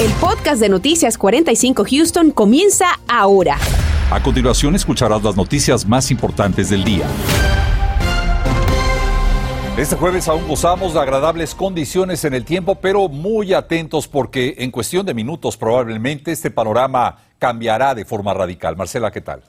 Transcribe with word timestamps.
El 0.00 0.12
podcast 0.20 0.60
de 0.60 0.68
Noticias 0.68 1.18
45 1.18 1.84
Houston 1.90 2.30
comienza 2.30 2.86
ahora. 3.08 3.58
A 4.12 4.22
continuación 4.22 4.76
escucharás 4.76 5.24
las 5.24 5.36
noticias 5.36 5.84
más 5.88 6.12
importantes 6.12 6.70
del 6.70 6.84
día. 6.84 7.04
Este 9.76 9.96
jueves 9.96 10.28
aún 10.28 10.46
gozamos 10.46 10.94
de 10.94 11.00
agradables 11.00 11.52
condiciones 11.52 12.24
en 12.24 12.34
el 12.34 12.44
tiempo, 12.44 12.76
pero 12.76 13.08
muy 13.08 13.54
atentos 13.54 14.06
porque 14.06 14.54
en 14.58 14.70
cuestión 14.70 15.04
de 15.04 15.14
minutos 15.14 15.56
probablemente 15.56 16.30
este 16.30 16.52
panorama 16.52 17.16
cambiará 17.40 17.96
de 17.96 18.04
forma 18.04 18.32
radical. 18.32 18.76
Marcela, 18.76 19.10
¿qué 19.10 19.20
tal? 19.20 19.42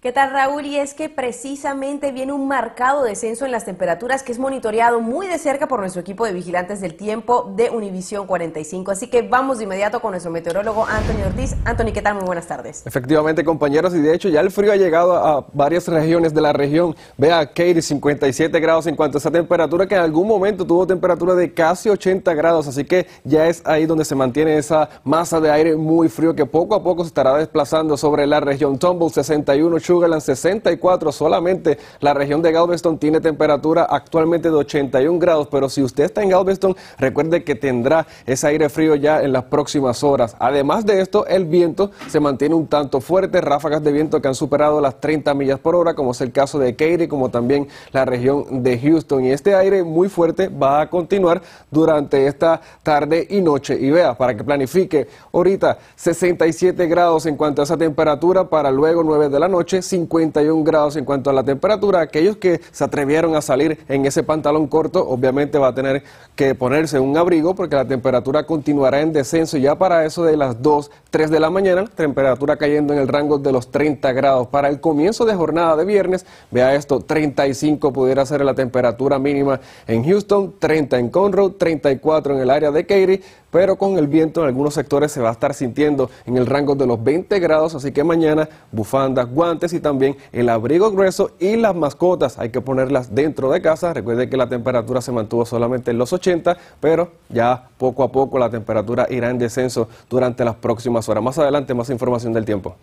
¿Qué 0.00 0.12
tal 0.12 0.30
Raúl? 0.30 0.64
Y 0.64 0.78
es 0.78 0.94
que 0.94 1.10
precisamente 1.10 2.10
viene 2.10 2.32
un 2.32 2.48
marcado 2.48 3.02
descenso 3.02 3.44
en 3.44 3.52
las 3.52 3.66
temperaturas 3.66 4.22
que 4.22 4.32
es 4.32 4.38
monitoreado 4.38 5.02
muy 5.02 5.26
de 5.26 5.36
cerca 5.36 5.68
por 5.68 5.80
nuestro 5.80 6.00
equipo 6.00 6.24
de 6.24 6.32
vigilantes 6.32 6.80
del 6.80 6.94
tiempo 6.94 7.52
de 7.54 7.68
Univisión 7.68 8.26
45. 8.26 8.92
Así 8.92 9.08
que 9.08 9.20
vamos 9.20 9.58
de 9.58 9.64
inmediato 9.64 10.00
con 10.00 10.12
nuestro 10.12 10.32
meteorólogo 10.32 10.86
Anthony 10.86 11.26
Ortiz. 11.26 11.54
Anthony, 11.66 11.92
¿qué 11.92 12.00
tal? 12.00 12.14
Muy 12.14 12.24
buenas 12.24 12.46
tardes. 12.46 12.82
Efectivamente, 12.86 13.44
compañeros, 13.44 13.94
y 13.94 13.98
de 13.98 14.14
hecho 14.14 14.30
ya 14.30 14.40
el 14.40 14.50
frío 14.50 14.72
ha 14.72 14.76
llegado 14.76 15.12
a 15.16 15.46
varias 15.52 15.86
regiones 15.86 16.32
de 16.32 16.40
la 16.40 16.54
región. 16.54 16.96
Vea, 17.18 17.44
Katy, 17.44 17.82
57 17.82 18.58
grados 18.58 18.86
en 18.86 18.96
cuanto 18.96 19.18
a 19.18 19.20
esa 19.20 19.30
temperatura 19.30 19.86
que 19.86 19.96
en 19.96 20.00
algún 20.00 20.26
momento 20.26 20.66
tuvo 20.66 20.86
temperatura 20.86 21.34
de 21.34 21.52
casi 21.52 21.90
80 21.90 22.32
grados, 22.32 22.66
así 22.66 22.86
que 22.86 23.06
ya 23.22 23.48
es 23.48 23.60
ahí 23.66 23.84
donde 23.84 24.06
se 24.06 24.14
mantiene 24.14 24.56
esa 24.56 24.88
masa 25.04 25.40
de 25.40 25.50
aire 25.50 25.76
muy 25.76 26.08
frío 26.08 26.34
que 26.34 26.46
poco 26.46 26.74
a 26.74 26.82
poco 26.82 27.02
se 27.02 27.08
estará 27.08 27.36
desplazando 27.36 27.98
sobre 27.98 28.26
la 28.26 28.40
región. 28.40 28.78
Tumble 28.78 29.10
61, 29.10 29.78
Sugarland 29.90 30.22
64, 30.22 31.10
solamente 31.10 31.76
la 31.98 32.14
región 32.14 32.42
de 32.42 32.52
Galveston 32.52 32.96
tiene 32.96 33.20
temperatura 33.20 33.82
actualmente 33.90 34.48
de 34.48 34.54
81 34.54 35.18
grados, 35.18 35.48
pero 35.50 35.68
si 35.68 35.82
usted 35.82 36.04
está 36.04 36.22
en 36.22 36.28
Galveston, 36.28 36.76
recuerde 36.96 37.42
que 37.42 37.56
tendrá 37.56 38.06
ese 38.24 38.46
aire 38.46 38.68
frío 38.68 38.94
ya 38.94 39.20
en 39.20 39.32
las 39.32 39.42
próximas 39.46 40.04
horas. 40.04 40.36
Además 40.38 40.86
de 40.86 41.00
esto, 41.00 41.26
el 41.26 41.44
viento 41.44 41.90
se 42.06 42.20
mantiene 42.20 42.54
un 42.54 42.68
tanto 42.68 43.00
fuerte, 43.00 43.40
ráfagas 43.40 43.82
de 43.82 43.90
viento 43.90 44.22
que 44.22 44.28
han 44.28 44.36
superado 44.36 44.80
las 44.80 45.00
30 45.00 45.34
millas 45.34 45.58
por 45.58 45.74
hora, 45.74 45.94
como 45.94 46.12
es 46.12 46.20
el 46.20 46.30
caso 46.30 46.60
de 46.60 46.76
Katy, 46.76 47.08
como 47.08 47.30
también 47.30 47.66
la 47.90 48.04
región 48.04 48.62
de 48.62 48.78
Houston. 48.78 49.24
Y 49.24 49.32
este 49.32 49.56
aire 49.56 49.82
muy 49.82 50.08
fuerte 50.08 50.46
va 50.46 50.82
a 50.82 50.88
continuar 50.88 51.42
durante 51.68 52.28
esta 52.28 52.60
tarde 52.84 53.26
y 53.28 53.40
noche. 53.40 53.76
Y 53.80 53.90
vea, 53.90 54.16
para 54.16 54.36
que 54.36 54.44
planifique, 54.44 55.08
ahorita 55.32 55.78
67 55.96 56.86
grados 56.86 57.26
en 57.26 57.36
cuanto 57.36 57.62
a 57.62 57.64
esa 57.64 57.76
temperatura, 57.76 58.48
para 58.48 58.70
luego 58.70 59.02
9 59.02 59.28
de 59.28 59.40
la 59.40 59.48
noche, 59.48 59.79
51 59.82 60.64
grados 60.64 60.96
en 60.96 61.04
cuanto 61.04 61.30
a 61.30 61.32
la 61.32 61.44
temperatura. 61.44 62.00
Aquellos 62.00 62.36
que 62.36 62.60
se 62.70 62.84
atrevieron 62.84 63.36
a 63.36 63.42
salir 63.42 63.78
en 63.88 64.06
ese 64.06 64.22
pantalón 64.22 64.66
corto, 64.66 65.06
obviamente 65.08 65.58
va 65.58 65.68
a 65.68 65.74
tener 65.74 66.02
que 66.36 66.54
ponerse 66.54 66.98
un 66.98 67.16
abrigo 67.16 67.54
porque 67.54 67.76
la 67.76 67.84
temperatura 67.84 68.44
continuará 68.44 69.00
en 69.00 69.12
descenso 69.12 69.56
ya 69.56 69.76
para 69.76 70.04
eso 70.04 70.24
de 70.24 70.36
las 70.36 70.62
2, 70.62 70.90
3 71.10 71.30
de 71.30 71.40
la 71.40 71.50
mañana, 71.50 71.84
temperatura 71.86 72.56
cayendo 72.56 72.92
en 72.92 73.00
el 73.00 73.08
rango 73.08 73.38
de 73.38 73.52
los 73.52 73.70
30 73.70 74.12
grados. 74.12 74.48
Para 74.48 74.68
el 74.68 74.80
comienzo 74.80 75.24
de 75.24 75.34
jornada 75.34 75.76
de 75.76 75.84
viernes, 75.84 76.26
vea 76.50 76.74
esto, 76.74 77.00
35 77.00 77.92
pudiera 77.92 78.24
ser 78.26 78.44
la 78.44 78.54
temperatura 78.54 79.18
mínima 79.18 79.60
en 79.86 80.04
Houston, 80.04 80.54
30 80.58 80.98
en 80.98 81.10
Conroe, 81.10 81.50
34 81.50 82.34
en 82.34 82.40
el 82.40 82.50
área 82.50 82.70
de 82.70 82.86
Katy, 82.86 83.22
pero 83.50 83.76
con 83.76 83.98
el 83.98 84.06
viento 84.06 84.40
en 84.40 84.48
algunos 84.48 84.74
sectores 84.74 85.12
se 85.12 85.20
va 85.20 85.30
a 85.30 85.32
estar 85.32 85.54
sintiendo 85.54 86.10
en 86.26 86.36
el 86.36 86.46
rango 86.46 86.74
de 86.74 86.86
los 86.86 87.02
20 87.02 87.38
grados, 87.40 87.74
así 87.74 87.92
que 87.92 88.04
mañana 88.04 88.48
bufandas, 88.72 89.28
guantes 89.30 89.72
y 89.72 89.80
también 89.80 90.16
el 90.32 90.48
abrigo 90.48 90.90
grueso 90.90 91.32
y 91.38 91.56
las 91.56 91.74
mascotas 91.74 92.38
hay 92.38 92.50
que 92.50 92.60
ponerlas 92.60 93.14
dentro 93.14 93.50
de 93.50 93.60
casa. 93.60 93.92
Recuerde 93.92 94.28
que 94.28 94.36
la 94.36 94.48
temperatura 94.48 95.00
se 95.00 95.12
mantuvo 95.12 95.44
solamente 95.44 95.90
en 95.90 95.98
los 95.98 96.12
80, 96.12 96.56
pero 96.80 97.12
ya 97.28 97.68
poco 97.78 98.02
a 98.02 98.12
poco 98.12 98.38
la 98.38 98.50
temperatura 98.50 99.06
irá 99.10 99.30
en 99.30 99.38
descenso 99.38 99.88
durante 100.08 100.44
las 100.44 100.56
próximas 100.56 101.08
horas. 101.08 101.22
Más 101.22 101.38
adelante 101.38 101.74
más 101.74 101.90
información 101.90 102.32
del 102.32 102.44
tiempo. 102.44 102.76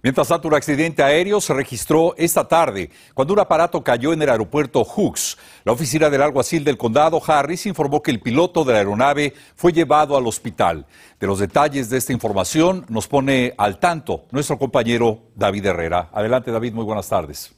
Mientras 0.00 0.28
tanto, 0.28 0.46
un 0.46 0.54
accidente 0.54 1.02
aéreo 1.02 1.40
se 1.40 1.52
registró 1.52 2.14
esta 2.16 2.46
tarde 2.46 2.88
cuando 3.14 3.34
un 3.34 3.40
aparato 3.40 3.82
cayó 3.82 4.12
en 4.12 4.22
el 4.22 4.30
aeropuerto 4.30 4.84
Hooks. 4.84 5.36
La 5.64 5.72
oficina 5.72 6.08
del 6.08 6.22
alguacil 6.22 6.62
del 6.62 6.78
condado 6.78 7.20
Harris 7.26 7.66
informó 7.66 8.00
que 8.00 8.12
el 8.12 8.20
piloto 8.20 8.62
de 8.64 8.74
la 8.74 8.78
aeronave 8.78 9.34
fue 9.56 9.72
llevado 9.72 10.16
al 10.16 10.28
hospital. 10.28 10.86
De 11.18 11.26
los 11.26 11.40
detalles 11.40 11.90
de 11.90 11.96
esta 11.96 12.12
información 12.12 12.86
nos 12.88 13.08
pone 13.08 13.54
al 13.58 13.80
tanto 13.80 14.26
nuestro 14.30 14.56
compañero 14.56 15.22
David 15.34 15.66
Herrera. 15.66 16.10
Adelante 16.12 16.52
David, 16.52 16.74
muy 16.74 16.84
buenas 16.84 17.08
tardes. 17.08 17.52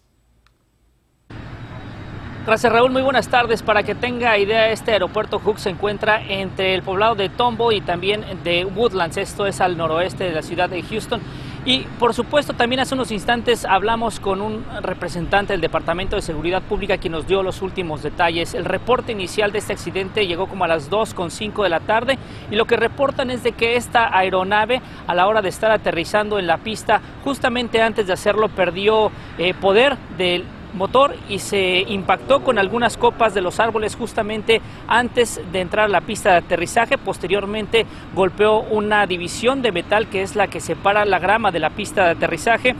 Gracias 2.46 2.72
Raúl, 2.72 2.90
muy 2.90 3.02
buenas 3.02 3.28
tardes. 3.28 3.62
Para 3.62 3.82
que 3.82 3.94
tenga 3.94 4.38
idea, 4.38 4.70
este 4.70 4.92
aeropuerto 4.92 5.40
Hooks 5.40 5.60
se 5.60 5.70
encuentra 5.70 6.22
entre 6.26 6.74
el 6.74 6.82
poblado 6.82 7.14
de 7.14 7.28
Tombo 7.28 7.70
y 7.70 7.82
también 7.82 8.24
de 8.42 8.64
Woodlands. 8.64 9.18
Esto 9.18 9.46
es 9.46 9.60
al 9.60 9.76
noroeste 9.76 10.24
de 10.24 10.32
la 10.32 10.40
ciudad 10.40 10.70
de 10.70 10.82
Houston. 10.82 11.20
Y 11.66 11.80
por 11.98 12.14
supuesto, 12.14 12.54
también 12.54 12.80
hace 12.80 12.94
unos 12.94 13.10
instantes 13.10 13.66
hablamos 13.66 14.18
con 14.18 14.40
un 14.40 14.64
representante 14.80 15.52
del 15.52 15.60
Departamento 15.60 16.16
de 16.16 16.22
Seguridad 16.22 16.62
Pública 16.62 16.96
quien 16.96 17.12
nos 17.12 17.26
dio 17.26 17.42
los 17.42 17.60
últimos 17.60 18.02
detalles. 18.02 18.54
El 18.54 18.64
reporte 18.64 19.12
inicial 19.12 19.52
de 19.52 19.58
este 19.58 19.74
accidente 19.74 20.26
llegó 20.26 20.46
como 20.46 20.64
a 20.64 20.68
las 20.68 20.90
2.05 20.90 21.62
de 21.62 21.68
la 21.68 21.80
tarde 21.80 22.18
y 22.50 22.56
lo 22.56 22.64
que 22.64 22.76
reportan 22.76 23.30
es 23.30 23.42
de 23.42 23.52
que 23.52 23.76
esta 23.76 24.16
aeronave 24.16 24.80
a 25.06 25.14
la 25.14 25.26
hora 25.26 25.42
de 25.42 25.50
estar 25.50 25.70
aterrizando 25.70 26.38
en 26.38 26.46
la 26.46 26.56
pista, 26.56 27.02
justamente 27.24 27.82
antes 27.82 28.06
de 28.06 28.14
hacerlo, 28.14 28.48
perdió 28.48 29.12
eh, 29.36 29.52
poder 29.52 29.98
del 30.16 30.44
motor 30.74 31.16
y 31.28 31.38
se 31.38 31.80
impactó 31.80 32.42
con 32.42 32.58
algunas 32.58 32.96
copas 32.96 33.34
de 33.34 33.40
los 33.40 33.60
árboles 33.60 33.96
justamente 33.96 34.60
antes 34.86 35.40
de 35.52 35.60
entrar 35.60 35.86
a 35.86 35.88
la 35.88 36.00
pista 36.00 36.32
de 36.32 36.36
aterrizaje. 36.38 36.98
Posteriormente 36.98 37.86
golpeó 38.14 38.60
una 38.60 39.06
división 39.06 39.62
de 39.62 39.72
metal 39.72 40.08
que 40.08 40.22
es 40.22 40.36
la 40.36 40.48
que 40.48 40.60
separa 40.60 41.04
la 41.04 41.18
grama 41.18 41.50
de 41.50 41.58
la 41.58 41.70
pista 41.70 42.04
de 42.04 42.10
aterrizaje. 42.10 42.74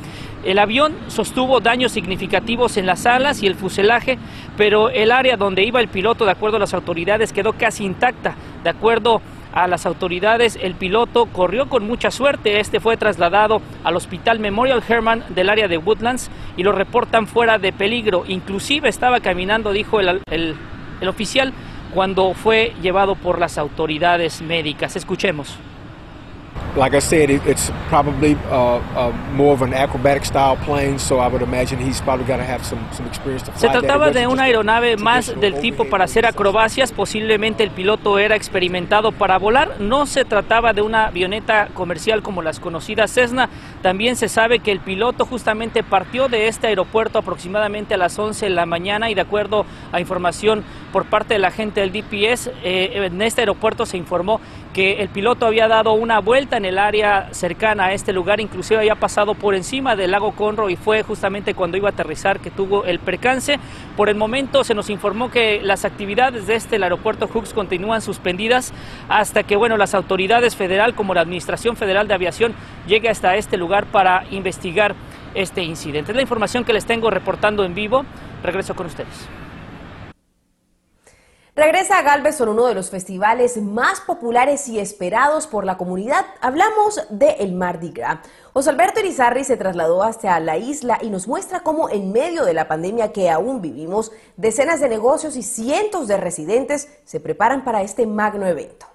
El 0.45 0.59
avión 0.59 0.95
sostuvo 1.09 1.61
daños 1.61 1.93
significativos 1.93 2.77
en 2.77 2.87
las 2.87 3.05
alas 3.07 3.43
y 3.43 3.47
el 3.47 3.57
fuselaje, 3.57 4.19
pero 4.57 4.89
el 4.89 5.13
área 5.13 5.37
donde 5.37 5.65
iba 5.65 5.81
el 5.81 5.89
piloto, 5.89 6.25
de 6.25 6.31
acuerdo 6.31 6.57
a 6.57 6.61
las 6.61 6.75
autoridades, 6.75 7.33
quedó 7.33 7.53
casi 7.53 7.85
intacta. 7.85 8.35
De 8.65 8.71
acuerdo 8.71 9.17
a 9.17 9.40
las 9.67 9.87
autoridades, 9.87 10.59
el 10.61 10.75
piloto 10.75 11.27
corrió 11.27 11.69
con 11.69 11.87
mucha 11.87 12.11
suerte. 12.11 12.61
Este 12.61 12.81
fue 12.81 12.97
trasladado 12.97 13.61
al 13.85 13.97
Hospital 13.97 14.39
Memorial 14.39 14.83
Herman 14.87 15.25
del 15.31 15.51
área 15.51 15.69
de 15.69 15.79
Woodlands 15.79 16.31
y 16.57 16.63
lo 16.63 16.73
reportan 16.73 17.27
fuera 17.27 17.59
de 17.59 17.73
peligro. 17.73 18.25
Inclusive 18.29 18.89
estaba 18.89 19.21
caminando, 19.21 19.73
dijo 19.73 20.01
el, 20.01 20.21
el, 20.31 20.55
el 21.01 21.09
oficial, 21.09 21.53
cuando 21.95 22.35
fue 22.35 22.73
llevado 22.81 23.17
por 23.17 23.39
las 23.39 23.59
autoridades 23.59 24.43
médicas. 24.43 24.97
Escuchemos. 24.97 25.59
Like 26.77 26.95
I 26.95 27.01
said, 27.01 27.31
it, 27.31 27.45
it's 27.47 27.71
probably 27.89 28.37
uh, 28.49 28.79
uh, 28.97 29.13
more 29.35 29.53
of 29.53 29.63
an 29.63 29.75
acrobatic 29.75 30.25
style 30.25 30.57
plane, 30.57 30.99
so 30.99 31.19
I 31.19 31.29
would 31.29 31.43
imagine 31.43 31.79
he's 31.79 32.01
probably 32.01 32.27
going 32.27 32.39
to 32.39 32.45
have 32.45 32.65
some, 32.65 32.87
some 32.93 33.07
experience 33.07 33.43
to 33.45 33.53
fly 33.53 33.61
Se 33.61 33.69
trataba 33.69 34.11
de 34.11 34.27
una 34.27 34.45
aeronave 34.45 34.97
más 34.97 35.39
del 35.41 35.61
tipo 35.61 35.85
para 35.87 36.05
hacer 36.05 36.27
acrobacias, 36.27 36.93
posiblemente 36.93 37.63
el 37.63 37.71
piloto 37.71 38.19
era 38.19 38.37
experimentado 38.37 39.13
para 39.13 39.39
volar, 39.39 39.81
no 39.81 40.07
se 40.07 40.25
trataba 40.25 40.73
de 40.73 40.83
una 40.83 41.07
avioneta 41.07 41.69
comercial 41.75 42.23
como 42.23 42.43
las 42.43 42.61
conocidas 42.61 43.13
Cessna, 43.13 43.49
también 43.83 44.17
se 44.17 44.29
sabe 44.29 44.61
que 44.61 44.73
el 44.73 44.81
piloto 44.81 45.27
justamente 45.27 45.83
partió 45.83 46.29
de 46.29 46.49
este 46.49 46.69
aeropuerto 46.69 47.19
aproximadamente 47.19 47.95
a 47.95 47.97
las 47.97 48.19
11 48.19 48.47
de 48.47 48.51
la 48.51 48.67
mañana 48.67 49.11
y 49.11 49.15
de 49.15 49.21
acuerdo 49.23 49.67
a 49.93 50.01
información 50.01 50.63
por 50.93 51.07
parte 51.07 51.35
de 51.35 51.41
la 51.41 51.51
gente 51.51 51.81
del 51.81 51.93
DPS, 51.93 52.51
eh, 52.63 53.07
en 53.07 53.23
este 53.23 53.43
aeropuerto 53.43 53.87
se 53.87 53.97
informó 53.97 54.41
que 54.73 55.03
el 55.03 55.09
piloto 55.09 55.47
había 55.47 55.67
dado 55.67 55.93
una 55.93 56.21
vuelta 56.21 56.57
en 56.57 56.65
el 56.65 56.79
área 56.79 57.29
cercana 57.33 57.87
a 57.87 57.93
este 57.93 58.13
lugar, 58.13 58.41
inclusive 58.41 58.79
había 58.79 58.95
pasado 58.95 59.35
por 59.35 59.55
encima 59.55 59.97
del 59.97 60.13
lago 60.13 60.33
Conroe 60.33 60.73
y 60.73 60.77
fue 60.77 61.03
justamente 61.03 61.55
cuando 61.55 61.77
iba 61.77 61.89
a 61.89 61.93
aterrizar 61.93 62.41
que 62.41 62.51
tuvo 62.51 62.85
el 62.85 63.01
percance. 63.01 63.59
Por 63.97 64.09
el 64.09 64.15
momento 64.15 64.63
se 64.63 64.75
nos 64.75 64.89
informó 64.89 65.31
que 65.31 65.61
las 65.63 65.85
actividades 65.85 66.47
de 66.47 66.55
este 66.55 66.77
aeropuerto 66.77 67.27
Hooks 67.27 67.53
continúan 67.53 68.01
suspendidas 68.01 68.73
hasta 69.09 69.43
que 69.43 69.57
bueno 69.57 69.77
las 69.77 69.95
autoridades 69.95 70.55
federal 70.55 70.95
como 70.95 71.15
la 71.15 71.23
Administración 71.23 71.77
Federal 71.77 72.07
de 72.07 72.15
Aviación 72.15 72.55
llegue 72.87 73.09
hasta 73.09 73.37
este 73.37 73.57
lugar 73.57 73.87
para 73.87 74.25
investigar 74.31 74.95
este 75.35 75.63
incidente. 75.63 76.13
Es 76.13 76.17
la 76.17 76.23
información 76.23 76.65
que 76.65 76.73
les 76.73 76.85
tengo 76.85 77.11
reportando 77.11 77.65
en 77.65 77.75
vivo. 77.75 78.05
Regreso 78.43 78.75
con 78.75 78.87
ustedes. 78.87 79.29
Regresa 81.57 81.99
a 81.99 82.03
Galveston 82.03 82.49
uno 82.49 82.67
de 82.67 82.75
los 82.75 82.91
festivales 82.91 83.57
más 83.57 84.01
populares 84.01 84.69
y 84.69 84.79
esperados 84.79 85.49
por 85.49 85.65
la 85.65 85.77
comunidad. 85.77 86.25
Hablamos 86.41 87.01
de 87.11 87.31
el 87.41 87.55
Mardi 87.55 87.91
Gras. 87.91 88.21
José 88.53 88.71
Alberto 88.71 89.01
Irizarry 89.01 89.43
se 89.43 89.57
trasladó 89.57 90.05
hasta 90.05 90.39
la 90.39 90.57
isla 90.59 90.99
y 91.03 91.11
nos 91.11 91.27
muestra 91.27 91.61
cómo 91.61 91.91
en 91.91 92.13
medio 92.13 92.45
de 92.45 92.55
la 92.55 92.69
pandemia 92.69 93.13
que 93.13 93.31
aún 93.31 93.61
vivimos, 93.61 94.13
decenas 94.37 94.81
de 94.81 94.89
negocios 94.89 95.37
y 95.37 95.43
cientos 95.43 96.07
de 96.07 96.17
residentes 96.17 96.89
se 97.05 97.19
preparan 97.19 97.65
para 97.65 97.83
este 97.83 98.07
magno 98.07 98.47
evento. 98.47 98.87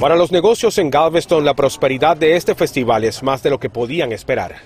Para 0.00 0.16
los 0.16 0.32
negocios 0.32 0.76
en 0.78 0.90
Galveston, 0.90 1.44
la 1.44 1.54
prosperidad 1.54 2.16
de 2.16 2.36
este 2.36 2.54
festival 2.54 3.04
es 3.04 3.22
más 3.22 3.42
de 3.42 3.50
lo 3.50 3.58
que 3.58 3.70
podían 3.70 4.12
esperar. 4.12 4.56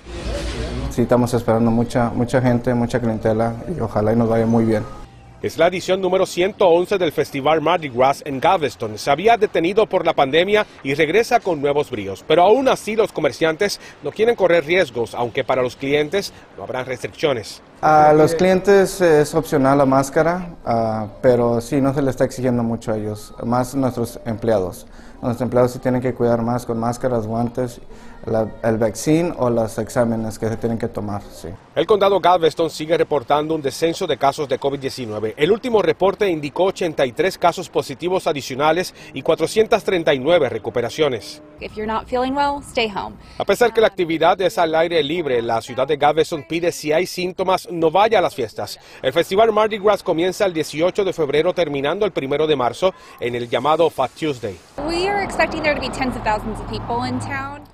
Sí, 0.91 1.03
estamos 1.03 1.33
esperando 1.35 1.71
mucha, 1.71 2.11
mucha 2.11 2.41
gente, 2.41 2.75
mucha 2.75 3.01
clientela 3.01 3.55
y 3.77 3.81
ojalá 3.81 4.13
y 4.13 4.17
nos 4.17 4.29
vaya 4.29 4.47
muy 4.47 4.65
bien. 4.65 4.85
Es 5.45 5.59
la 5.59 5.67
edición 5.67 6.01
número 6.01 6.25
111 6.25 6.97
del 6.97 7.13
Festival 7.13 7.61
Mardi 7.61 7.91
Gras 7.91 8.23
en 8.25 8.41
Galveston. 8.41 8.97
Se 8.97 9.11
había 9.11 9.37
detenido 9.37 9.87
por 9.87 10.07
la 10.07 10.15
pandemia 10.15 10.67
y 10.83 10.95
regresa 10.95 11.39
con 11.39 11.61
nuevos 11.61 11.91
bríos. 11.91 12.25
Pero 12.27 12.45
aún 12.45 12.67
así 12.67 12.97
los 12.97 13.13
comerciantes 13.13 13.79
no 14.03 14.11
quieren 14.11 14.37
correr 14.37 14.65
riesgos, 14.65 15.15
aunque 15.15 15.45
para 15.45 15.61
los 15.61 15.77
clientes 15.77 16.33
no 16.57 16.63
habrá 16.63 16.83
restricciones. 16.83 17.61
A 17.83 18.15
los 18.15 18.35
clientes 18.35 19.03
es 19.03 19.35
opcional 19.35 19.77
la 19.77 19.85
máscara, 19.85 20.57
uh, 20.65 21.11
pero 21.21 21.61
sí, 21.61 21.79
no 21.79 21.93
se 21.93 22.01
le 22.01 22.09
está 22.09 22.25
exigiendo 22.25 22.63
mucho 22.63 22.93
a 22.93 22.97
ellos, 22.97 23.35
más 23.45 23.75
nuestros 23.75 24.19
empleados. 24.25 24.87
Nuestros 25.25 25.47
empleados 25.47 25.73
sí 25.73 25.79
tienen 25.79 26.03
que 26.03 26.13
cuidar 26.13 26.43
más 26.43 26.67
con 26.67 26.79
máscaras, 26.79 27.27
guantes 27.27 27.81
la, 28.27 28.49
el 28.63 28.79
vaccine 28.79 29.33
o 29.39 29.51
los 29.51 29.79
exámenes 29.79 30.39
que 30.39 30.49
se 30.49 30.57
tienen 30.57 30.79
que 30.79 30.89
tomar. 30.89 31.23
Sí. 31.23 31.49
El 31.75 31.87
condado 31.87 32.21
Galveston 32.21 32.71
sigue 32.71 32.97
reportando 32.97 33.55
un 33.55 33.63
descenso 33.63 34.07
de 34.07 34.17
casos 34.17 34.49
de 34.49 34.59
COVID-19. 34.59 35.35
El 35.37 35.51
último 35.51 35.83
reporte 35.83 36.29
indicó 36.29 36.65
83 36.65 37.39
casos 37.39 37.69
positivos 37.69 38.27
adicionales 38.27 38.95
y 39.13 39.23
439 39.23 40.49
recuperaciones. 40.49 41.43
If 41.61 41.75
you're 41.75 41.91
not 41.91 42.07
feeling 42.07 42.33
well, 42.33 42.63
stay 42.63 42.91
home. 42.95 43.17
A 43.39 43.45
pesar 43.45 43.73
que 43.73 43.81
la 43.81 43.87
actividad 43.87 44.41
es 44.41 44.59
al 44.59 44.75
aire 44.75 45.03
libre, 45.03 45.41
la 45.43 45.61
ciudad 45.61 45.87
de 45.87 45.97
Galveston 45.97 46.45
pide 46.49 46.73
si 46.73 46.93
hay 46.93 47.07
síntomas 47.07 47.69
no 47.71 47.91
vaya 47.91 48.19
a 48.19 48.23
las 48.23 48.35
fiestas. 48.35 48.79
El 49.03 49.13
festival 49.13 49.53
Mardi 49.53 49.79
Gras 49.79 50.03
comienza 50.03 50.47
el 50.47 50.53
18 50.53 51.05
de 51.05 51.13
febrero 51.13 51.53
terminando 51.55 52.07
el 52.07 52.13
1 52.15 52.47
de 52.47 52.57
marzo 52.57 52.93
en 53.21 53.35
el 53.35 53.49
llamado 53.49 53.89
Fat 53.91 54.11
Tuesday. 54.13 54.59
We 54.87 55.14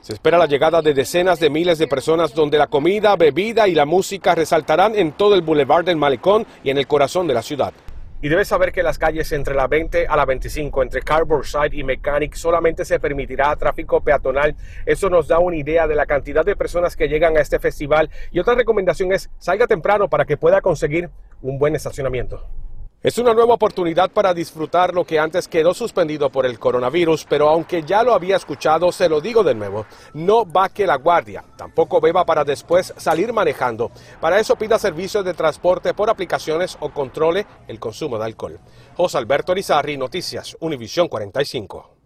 Se 0.00 0.12
espera 0.14 0.38
la 0.38 0.46
llegada 0.46 0.82
de 0.82 0.94
decenas 0.94 1.40
de 1.40 1.50
miles 1.50 1.78
de 1.78 1.86
personas 1.86 2.34
donde 2.34 2.58
la 2.58 2.66
comida, 2.66 3.16
bebida 3.16 3.68
y 3.68 3.74
la 3.74 3.86
música 3.86 4.34
resaltarán 4.34 4.94
en 4.94 5.12
todo 5.12 5.34
el 5.34 5.42
Boulevard 5.42 5.84
del 5.84 5.96
Malecón 5.96 6.46
y 6.64 6.70
en 6.70 6.78
el 6.78 6.86
corazón 6.86 7.26
de 7.26 7.34
la 7.34 7.42
ciudad. 7.42 7.72
Y 8.22 8.28
debes 8.28 8.48
saber 8.48 8.70
que 8.70 8.82
las 8.82 8.98
calles 8.98 9.32
entre 9.32 9.54
la 9.54 9.66
20 9.66 10.06
a 10.06 10.14
la 10.14 10.26
25, 10.26 10.82
entre 10.82 11.00
Cardboard 11.00 11.46
Side 11.46 11.70
y 11.72 11.82
Mechanic, 11.82 12.34
solamente 12.34 12.84
se 12.84 13.00
permitirá 13.00 13.56
tráfico 13.56 14.02
peatonal. 14.02 14.54
Eso 14.84 15.08
nos 15.08 15.26
da 15.26 15.38
una 15.38 15.56
idea 15.56 15.86
de 15.86 15.94
la 15.94 16.04
cantidad 16.04 16.44
de 16.44 16.54
personas 16.54 16.96
que 16.96 17.08
llegan 17.08 17.38
a 17.38 17.40
este 17.40 17.58
festival. 17.58 18.10
Y 18.30 18.38
otra 18.38 18.54
recomendación 18.54 19.12
es 19.12 19.30
salga 19.38 19.66
temprano 19.66 20.08
para 20.08 20.26
que 20.26 20.36
pueda 20.36 20.60
conseguir 20.60 21.08
un 21.40 21.58
buen 21.58 21.74
estacionamiento. 21.74 22.46
Es 23.02 23.16
una 23.16 23.32
nueva 23.32 23.54
oportunidad 23.54 24.10
para 24.10 24.34
disfrutar 24.34 24.92
lo 24.92 25.06
que 25.06 25.18
antes 25.18 25.48
quedó 25.48 25.72
suspendido 25.72 26.28
por 26.28 26.44
el 26.44 26.58
coronavirus, 26.58 27.24
pero 27.24 27.48
aunque 27.48 27.82
ya 27.82 28.02
lo 28.02 28.12
había 28.12 28.36
escuchado, 28.36 28.92
se 28.92 29.08
lo 29.08 29.22
digo 29.22 29.42
de 29.42 29.54
nuevo, 29.54 29.86
no 30.12 30.44
baque 30.44 30.86
la 30.86 30.96
guardia, 30.96 31.42
tampoco 31.56 31.98
beba 31.98 32.26
para 32.26 32.44
después 32.44 32.92
salir 32.98 33.32
manejando. 33.32 33.90
Para 34.20 34.38
eso 34.38 34.54
pida 34.56 34.78
servicios 34.78 35.24
de 35.24 35.32
transporte 35.32 35.94
por 35.94 36.10
aplicaciones 36.10 36.76
o 36.80 36.90
controle 36.90 37.46
el 37.68 37.80
consumo 37.80 38.18
de 38.18 38.26
alcohol. 38.26 38.60
José 38.94 39.16
Alberto 39.16 39.54
Rizarri, 39.54 39.96
Noticias, 39.96 40.54
Univisión 40.60 41.08
45. 41.08 41.99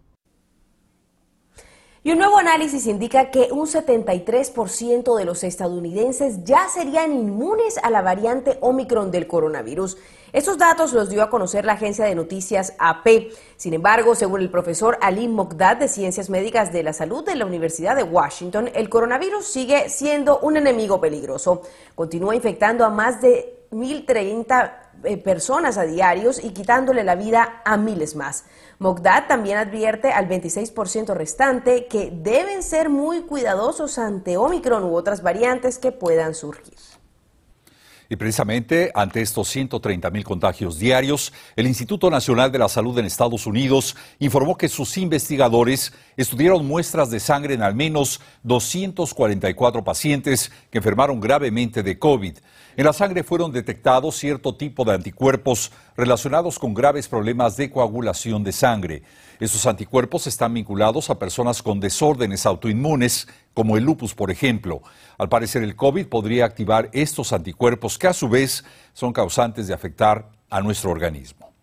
Y 2.05 2.11
un 2.11 2.19
nuevo 2.19 2.37
análisis 2.37 2.85
indica 2.85 3.31
que 3.31 3.47
un 3.51 3.65
73% 3.65 5.17
de 5.17 5.25
los 5.25 5.43
estadounidenses 5.43 6.43
ya 6.43 6.69
serían 6.69 7.11
inmunes 7.13 7.79
a 7.81 7.89
la 7.89 8.03
variante 8.03 8.59
Omicron 8.61 9.09
del 9.09 9.25
coronavirus. 9.25 9.97
Estos 10.31 10.59
datos 10.59 10.93
los 10.93 11.09
dio 11.09 11.23
a 11.23 11.31
conocer 11.31 11.65
la 11.65 11.73
agencia 11.73 12.05
de 12.05 12.13
noticias 12.13 12.73
AP. 12.77 13.31
Sin 13.57 13.73
embargo, 13.73 14.13
según 14.13 14.41
el 14.41 14.51
profesor 14.51 14.99
Ali 15.01 15.27
Mogdad 15.27 15.77
de 15.77 15.87
Ciencias 15.87 16.29
Médicas 16.29 16.71
de 16.71 16.83
la 16.83 16.93
Salud 16.93 17.25
de 17.25 17.33
la 17.33 17.47
Universidad 17.47 17.95
de 17.95 18.03
Washington, 18.03 18.69
el 18.75 18.87
coronavirus 18.87 19.43
sigue 19.43 19.89
siendo 19.89 20.37
un 20.41 20.57
enemigo 20.57 21.01
peligroso. 21.01 21.63
Continúa 21.95 22.35
infectando 22.35 22.85
a 22.85 22.91
más 22.91 23.19
de 23.19 23.65
1.030 23.71 24.73
eh, 25.05 25.17
personas 25.17 25.77
a 25.77 25.83
diarios 25.83 26.43
y 26.43 26.51
quitándole 26.51 27.03
la 27.03 27.15
vida 27.15 27.61
a 27.65 27.77
miles 27.77 28.15
más. 28.15 28.45
Mogdad 28.79 29.27
también 29.27 29.57
advierte 29.57 30.11
al 30.11 30.27
26% 30.27 31.13
restante 31.13 31.87
que 31.87 32.11
deben 32.11 32.61
ser 32.61 32.89
muy 32.89 33.21
cuidadosos 33.21 33.97
ante 33.97 34.37
Omicron 34.37 34.83
u 34.83 34.95
otras 34.95 35.21
variantes 35.21 35.77
que 35.77 35.91
puedan 35.91 36.35
surgir. 36.35 36.75
Y 38.07 38.17
precisamente 38.17 38.91
ante 38.93 39.21
estos 39.21 39.47
130 39.47 40.11
mil 40.11 40.23
contagios 40.23 40.77
diarios, 40.77 41.33
el 41.55 41.65
Instituto 41.65 42.11
Nacional 42.11 42.51
de 42.51 42.59
la 42.59 42.69
Salud 42.69 42.97
en 42.99 43.05
Estados 43.05 43.47
Unidos 43.47 43.95
informó 44.19 44.57
que 44.57 44.69
sus 44.69 44.97
investigadores 44.97 45.91
estudiaron 46.15 46.67
muestras 46.67 47.09
de 47.09 47.19
sangre 47.19 47.55
en 47.55 47.63
al 47.63 47.73
menos 47.73 48.21
244 48.43 49.83
pacientes 49.83 50.51
que 50.69 50.77
enfermaron 50.77 51.19
gravemente 51.19 51.81
de 51.81 51.97
COVID. 51.97 52.37
En 52.77 52.83
la 52.83 52.91
sangre 52.91 53.23
fueron 53.23 53.53
detectados 53.53 54.17
cierto 54.17 54.53
tipo 54.55 54.83
de 54.83 54.93
anticuerpos 54.93 55.71
relacionados 55.95 56.59
con 56.59 56.73
graves 56.73 57.07
problemas 57.07 57.55
de 57.55 57.71
coagulación 57.71 58.43
de 58.43 58.51
sangre. 58.51 59.03
Esos 59.39 59.65
anticuerpos 59.65 60.27
están 60.27 60.53
vinculados 60.53 61.09
a 61.09 61.17
personas 61.17 61.63
con 61.63 61.79
desórdenes 61.79 62.45
autoinmunes, 62.45 63.29
como 63.53 63.77
el 63.77 63.85
lupus, 63.85 64.13
por 64.13 64.29
ejemplo. 64.29 64.81
Al 65.17 65.29
parecer, 65.29 65.63
el 65.63 65.77
COVID 65.77 66.07
podría 66.07 66.43
activar 66.43 66.89
estos 66.91 67.31
anticuerpos 67.31 67.97
que 67.97 68.07
a 68.07 68.13
su 68.13 68.27
vez 68.27 68.65
son 68.91 69.13
causantes 69.13 69.67
de 69.67 69.73
afectar 69.73 70.29
a 70.49 70.59
nuestro 70.59 70.91
organismo. 70.91 71.54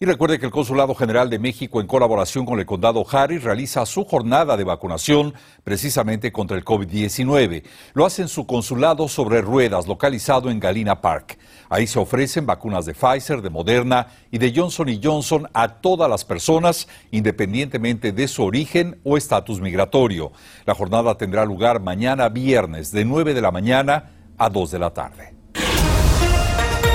Y 0.00 0.06
recuerde 0.06 0.38
que 0.38 0.46
el 0.46 0.52
Consulado 0.52 0.94
General 0.94 1.28
de 1.28 1.40
México, 1.40 1.80
en 1.80 1.88
colaboración 1.88 2.46
con 2.46 2.60
el 2.60 2.66
Condado 2.66 3.04
Harris, 3.10 3.42
realiza 3.42 3.84
su 3.84 4.04
jornada 4.04 4.56
de 4.56 4.62
vacunación 4.62 5.34
precisamente 5.64 6.30
contra 6.30 6.56
el 6.56 6.64
COVID-19. 6.64 7.64
Lo 7.94 8.06
hace 8.06 8.22
en 8.22 8.28
su 8.28 8.46
consulado 8.46 9.08
sobre 9.08 9.40
ruedas, 9.40 9.88
localizado 9.88 10.50
en 10.50 10.60
Galina 10.60 11.00
Park. 11.00 11.36
Ahí 11.68 11.88
se 11.88 11.98
ofrecen 11.98 12.46
vacunas 12.46 12.86
de 12.86 12.94
Pfizer, 12.94 13.42
de 13.42 13.50
Moderna 13.50 14.06
y 14.30 14.38
de 14.38 14.52
Johnson 14.54 14.88
Johnson 15.02 15.48
a 15.52 15.80
todas 15.80 16.08
las 16.08 16.24
personas, 16.24 16.86
independientemente 17.10 18.12
de 18.12 18.28
su 18.28 18.44
origen 18.44 19.00
o 19.02 19.16
estatus 19.16 19.60
migratorio. 19.60 20.30
La 20.64 20.76
jornada 20.76 21.16
tendrá 21.16 21.44
lugar 21.44 21.80
mañana 21.80 22.28
viernes, 22.28 22.92
de 22.92 23.04
9 23.04 23.34
de 23.34 23.42
la 23.42 23.50
mañana 23.50 24.12
a 24.38 24.48
2 24.48 24.70
de 24.70 24.78
la 24.78 24.94
tarde. 24.94 25.37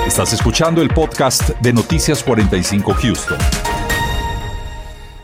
Estás 0.06 0.34
escuchando 0.34 0.82
el 0.82 0.90
podcast 0.90 1.48
de 1.60 1.72
Noticias 1.72 2.22
45 2.22 2.92
Houston. 2.92 3.38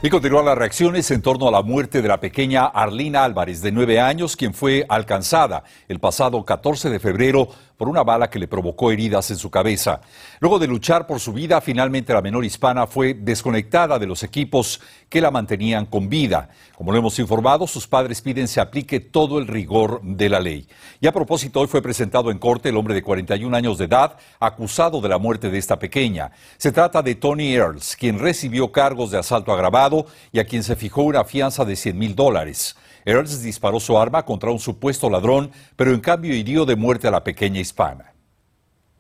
Y 0.03 0.09
continúan 0.09 0.47
las 0.47 0.57
reacciones 0.57 1.11
en 1.11 1.21
torno 1.21 1.47
a 1.47 1.51
la 1.51 1.61
muerte 1.61 2.01
de 2.01 2.09
la 2.09 2.19
pequeña 2.19 2.65
Arlina 2.65 3.23
Álvarez, 3.23 3.61
de 3.61 3.73
nueve 3.73 4.01
años, 4.01 4.37
quien 4.37 4.55
fue 4.55 4.87
alcanzada 4.89 5.65
el 5.87 6.01
pasado 6.01 6.43
14 6.47 6.89
de 6.89 6.99
febrero 6.99 7.51
por 7.81 7.89
una 7.89 8.05
bala 8.05 8.29
que 8.29 8.39
le 8.39 8.47
provocó 8.47 8.91
heridas 8.91 9.31
en 9.31 9.39
su 9.39 9.51
cabeza. 9.51 10.03
Luego 10.39 10.59
de 10.59 10.67
luchar 10.67 11.07
por 11.07 11.19
su 11.19 11.33
vida, 11.33 11.63
finalmente 11.63 12.13
la 12.13 12.21
menor 12.21 12.45
hispana 12.45 12.87
fue 12.87 13.15
desconectada 13.15 13.99
de 13.99 14.07
los 14.07 14.23
equipos 14.23 14.83
que 15.09 15.23
la 15.23 15.31
mantenían 15.31 15.87
con 15.87 16.11
vida. 16.11 16.51
Como 16.77 16.93
lo 16.93 16.99
hemos 16.99 17.19
informado, 17.19 17.67
sus 17.67 17.87
padres 17.87 18.21
piden 18.21 18.49
se 18.49 18.61
aplique 18.61 19.01
todo 19.01 19.39
el 19.39 19.47
rigor 19.47 20.03
de 20.03 20.29
la 20.29 20.41
ley. 20.41 20.69
Y 21.01 21.07
a 21.07 21.13
propósito, 21.13 21.61
hoy 21.61 21.69
fue 21.69 21.81
presentado 21.81 22.31
en 22.31 22.39
corte 22.39 22.69
el 22.69 22.77
hombre 22.77 22.93
de 22.93 23.03
41 23.03 23.57
años 23.57 23.79
de 23.79 23.87
edad 23.87 24.19
acusado 24.41 25.01
de 25.01 25.09
la 25.09 25.17
muerte 25.17 25.49
de 25.49 25.57
esta 25.57 25.79
pequeña. 25.79 26.33
Se 26.59 26.73
trata 26.73 27.01
de 27.01 27.15
Tony 27.15 27.55
Earls, 27.55 27.97
quien 27.97 28.19
recibió 28.19 28.73
cargos 28.73 29.11
de 29.11 29.17
asalto 29.17 29.55
agravado 29.55 30.05
y 30.33 30.39
a 30.39 30.45
quien 30.45 30.65
se 30.65 30.77
fijó 30.77 31.05
una 31.05 31.25
fianza 31.25 31.65
de 31.65 31.77
100 31.77 31.97
mil 31.97 32.15
dólares. 32.15 32.77
Earls 33.05 33.43
disparó 33.43 33.81
su 33.81 33.97
arma 33.99 34.25
contra 34.25 34.51
un 34.51 34.59
supuesto 34.59 35.09
ladrón, 35.09 35.51
pero 35.77 35.93
en 35.93 36.01
cambio 36.01 36.35
hirió 36.35 36.65
de 36.65 36.77
muerte 36.77 37.09
a 37.09 37.11
la 37.11 37.25
pequeña 37.25 37.61
hispana. 37.61 38.13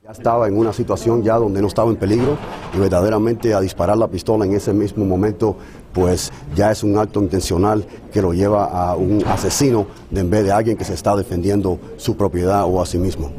Ya 0.03 0.13
estaba 0.13 0.49
en 0.49 0.57
una 0.57 0.73
situación 0.73 1.23
ya 1.23 1.37
donde 1.37 1.61
no 1.61 1.69
estaba 1.69 1.91
en 1.91 1.97
peligro 1.97 2.39
y 2.75 2.79
verdaderamente 2.79 3.53
a 3.53 3.61
disparar 3.61 3.99
la 3.99 4.09
pistola 4.09 4.47
en 4.47 4.55
ese 4.55 4.73
mismo 4.73 5.05
momento, 5.05 5.57
pues 5.93 6.33
ya 6.55 6.71
es 6.71 6.83
un 6.83 6.97
acto 6.97 7.21
intencional 7.21 7.85
que 8.11 8.23
lo 8.23 8.33
lleva 8.33 8.65
a 8.65 8.97
un 8.97 9.23
asesino 9.27 9.87
en 10.11 10.31
vez 10.31 10.45
de 10.45 10.53
alguien 10.53 10.77
que 10.77 10.85
se 10.85 10.95
está 10.95 11.15
defendiendo 11.15 11.79
su 11.99 12.17
propiedad 12.17 12.65
o 12.65 12.81
a 12.81 12.87
sí 12.87 12.97
mismo. 12.97 13.31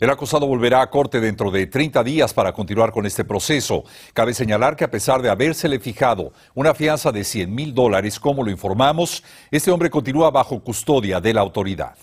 El 0.00 0.08
acusado 0.08 0.46
volverá 0.46 0.80
a 0.80 0.88
corte 0.88 1.20
dentro 1.20 1.50
de 1.50 1.66
30 1.66 2.02
días 2.02 2.32
para 2.32 2.54
continuar 2.54 2.90
con 2.90 3.04
este 3.04 3.22
proceso. 3.22 3.84
Cabe 4.14 4.32
señalar 4.32 4.74
que 4.74 4.84
a 4.84 4.90
pesar 4.90 5.20
de 5.20 5.28
habérsele 5.28 5.78
fijado 5.78 6.32
una 6.54 6.72
fianza 6.72 7.12
de 7.12 7.22
100 7.22 7.54
mil 7.54 7.74
dólares, 7.74 8.18
como 8.18 8.42
lo 8.42 8.50
informamos, 8.50 9.22
este 9.50 9.70
hombre 9.70 9.90
continúa 9.90 10.30
bajo 10.30 10.64
custodia 10.64 11.20
de 11.20 11.34
la 11.34 11.42
autoridad. 11.42 11.96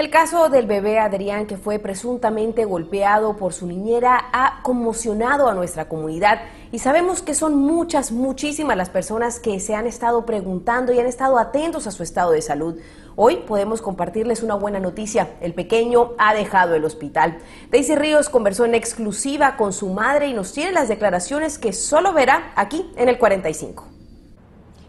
El 0.00 0.08
caso 0.08 0.48
del 0.48 0.66
bebé 0.66 0.98
Adrián, 0.98 1.46
que 1.46 1.58
fue 1.58 1.78
presuntamente 1.80 2.64
golpeado 2.64 3.36
por 3.36 3.52
su 3.52 3.66
niñera, 3.66 4.30
ha 4.32 4.62
conmocionado 4.62 5.48
a 5.48 5.52
nuestra 5.52 5.88
comunidad 5.88 6.40
y 6.72 6.78
sabemos 6.78 7.20
que 7.20 7.34
son 7.34 7.56
muchas, 7.56 8.12
muchísimas 8.12 8.78
las 8.78 8.88
personas 8.88 9.40
que 9.40 9.58
se 9.58 9.74
han 9.74 9.86
estado 9.86 10.24
preguntando 10.24 10.92
y 10.94 11.00
han 11.00 11.06
estado 11.06 11.38
atentos 11.38 11.86
a 11.86 11.90
su 11.90 12.02
estado 12.02 12.30
de 12.30 12.40
salud. 12.40 12.76
Hoy 13.16 13.36
podemos 13.38 13.82
compartirles 13.82 14.42
una 14.42 14.54
buena 14.54 14.78
noticia. 14.78 15.36
El 15.40 15.54
pequeño 15.54 16.12
ha 16.18 16.34
dejado 16.34 16.74
el 16.74 16.84
hospital. 16.84 17.38
Daisy 17.70 17.96
Ríos 17.96 18.28
conversó 18.28 18.64
en 18.64 18.74
exclusiva 18.74 19.56
con 19.56 19.72
su 19.72 19.88
madre 19.88 20.28
y 20.28 20.32
nos 20.32 20.52
tiene 20.52 20.72
las 20.72 20.88
declaraciones 20.88 21.58
que 21.58 21.72
solo 21.72 22.12
verá 22.12 22.52
aquí 22.56 22.90
en 22.96 23.08
el 23.08 23.18
45. 23.18 23.88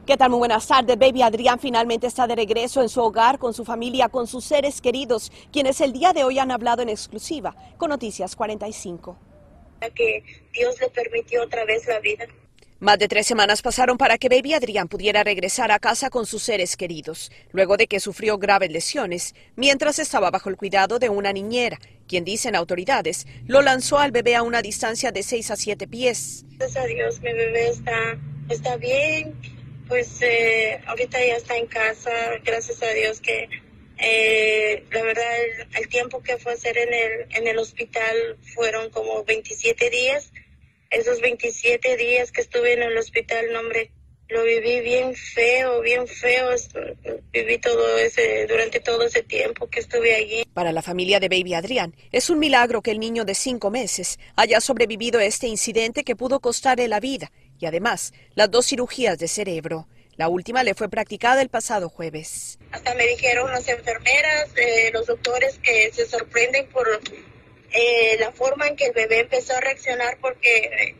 ¿Qué 0.05 0.17
tal? 0.17 0.29
Muy 0.29 0.39
buenas 0.39 0.67
tardes. 0.67 0.97
Baby 0.97 1.21
Adrián 1.21 1.59
finalmente 1.59 2.07
está 2.07 2.27
de 2.27 2.35
regreso 2.35 2.81
en 2.81 2.89
su 2.89 3.01
hogar 3.01 3.39
con 3.39 3.53
su 3.53 3.63
familia, 3.63 4.09
con 4.09 4.27
sus 4.27 4.43
seres 4.43 4.81
queridos, 4.81 5.31
quienes 5.51 5.79
el 5.79 5.93
día 5.93 6.11
de 6.11 6.23
hoy 6.23 6.39
han 6.39 6.51
hablado 6.51 6.81
en 6.81 6.89
exclusiva 6.89 7.55
con 7.77 7.89
Noticias 7.89 8.35
45. 8.35 9.17
Que 9.95 10.23
Dios 10.53 10.79
le 10.79 10.89
permitió 10.89 11.43
otra 11.43 11.65
vez 11.65 11.87
la 11.87 11.99
vida. 11.99 12.25
Más 12.81 12.97
de 12.97 13.07
tres 13.07 13.27
semanas 13.27 13.61
pasaron 13.61 13.95
para 13.95 14.17
que 14.17 14.27
Baby 14.27 14.55
Adrián 14.55 14.87
pudiera 14.87 15.23
regresar 15.23 15.71
a 15.71 15.77
casa 15.77 16.09
con 16.09 16.25
sus 16.25 16.41
seres 16.41 16.75
queridos, 16.75 17.31
luego 17.51 17.77
de 17.77 17.85
que 17.85 17.99
sufrió 17.99 18.39
graves 18.39 18.71
lesiones, 18.71 19.35
mientras 19.55 19.99
estaba 19.99 20.31
bajo 20.31 20.49
el 20.49 20.57
cuidado 20.57 20.97
de 20.97 21.07
una 21.07 21.31
niñera, 21.31 21.77
quien 22.07 22.23
dicen 22.23 22.55
autoridades, 22.55 23.27
lo 23.45 23.61
lanzó 23.61 23.99
al 23.99 24.09
bebé 24.09 24.35
a 24.35 24.41
una 24.41 24.63
distancia 24.63 25.11
de 25.11 25.21
6 25.21 25.51
a 25.51 25.55
7 25.57 25.87
pies. 25.87 26.43
Gracias 26.57 26.83
a 26.83 26.87
Dios, 26.87 27.21
mi 27.21 27.31
bebé 27.31 27.69
está, 27.69 28.19
está 28.49 28.77
bien, 28.77 29.35
pues 29.87 30.19
eh, 30.23 30.81
ahorita 30.87 31.19
ya 31.23 31.35
está 31.35 31.57
en 31.57 31.67
casa, 31.67 32.09
gracias 32.43 32.81
a 32.81 32.89
Dios 32.93 33.21
que 33.21 33.47
eh, 33.99 34.83
la 34.91 35.03
verdad 35.03 35.35
el, 35.59 35.83
el, 35.83 35.87
tiempo 35.87 36.23
que 36.23 36.39
fue 36.39 36.53
a 36.53 36.55
hacer 36.55 36.79
en 36.79 36.91
el, 36.91 37.27
en 37.29 37.47
el 37.47 37.59
hospital 37.59 38.39
fueron 38.55 38.89
como 38.89 39.23
27 39.23 39.91
días 39.91 40.31
esos 40.91 41.21
27 41.21 41.97
días 41.97 42.31
que 42.31 42.41
estuve 42.41 42.73
en 42.73 42.83
el 42.83 42.97
hospital, 42.97 43.45
no, 43.51 43.61
hombre, 43.61 43.91
lo 44.31 44.43
viví 44.43 44.79
bien 44.79 45.13
feo, 45.13 45.81
bien 45.81 46.07
feo. 46.07 46.49
Viví 47.33 47.57
todo 47.57 47.97
ese, 47.97 48.47
durante 48.47 48.79
todo 48.79 49.03
ese 49.03 49.23
tiempo 49.23 49.69
que 49.69 49.81
estuve 49.81 50.15
allí. 50.15 50.45
Para 50.53 50.71
la 50.71 50.81
familia 50.81 51.19
de 51.19 51.27
Baby 51.27 51.53
Adrián, 51.53 51.95
es 52.11 52.29
un 52.29 52.39
milagro 52.39 52.81
que 52.81 52.91
el 52.91 52.99
niño 52.99 53.25
de 53.25 53.35
cinco 53.35 53.71
meses 53.71 54.19
haya 54.35 54.61
sobrevivido 54.61 55.19
a 55.19 55.25
este 55.25 55.47
incidente 55.47 56.03
que 56.03 56.15
pudo 56.15 56.39
costarle 56.39 56.87
la 56.87 57.01
vida 57.01 57.31
y 57.59 57.65
además 57.65 58.13
las 58.35 58.49
dos 58.49 58.67
cirugías 58.67 59.17
de 59.17 59.27
cerebro. 59.27 59.87
La 60.15 60.29
última 60.29 60.63
le 60.63 60.75
fue 60.75 60.87
practicada 60.87 61.41
el 61.41 61.49
pasado 61.49 61.89
jueves. 61.89 62.57
Hasta 62.71 62.93
me 62.95 63.07
dijeron 63.07 63.51
las 63.51 63.67
enfermeras, 63.67 64.49
eh, 64.55 64.91
los 64.93 65.07
doctores 65.07 65.57
que 65.59 65.91
se 65.91 66.05
sorprenden 66.05 66.67
por 66.67 66.87
eh, 67.73 68.17
la 68.19 68.31
forma 68.31 68.67
en 68.67 68.75
que 68.75 68.87
el 68.87 68.93
bebé 68.93 69.21
empezó 69.21 69.55
a 69.55 69.61
reaccionar 69.61 70.17
porque 70.19 70.95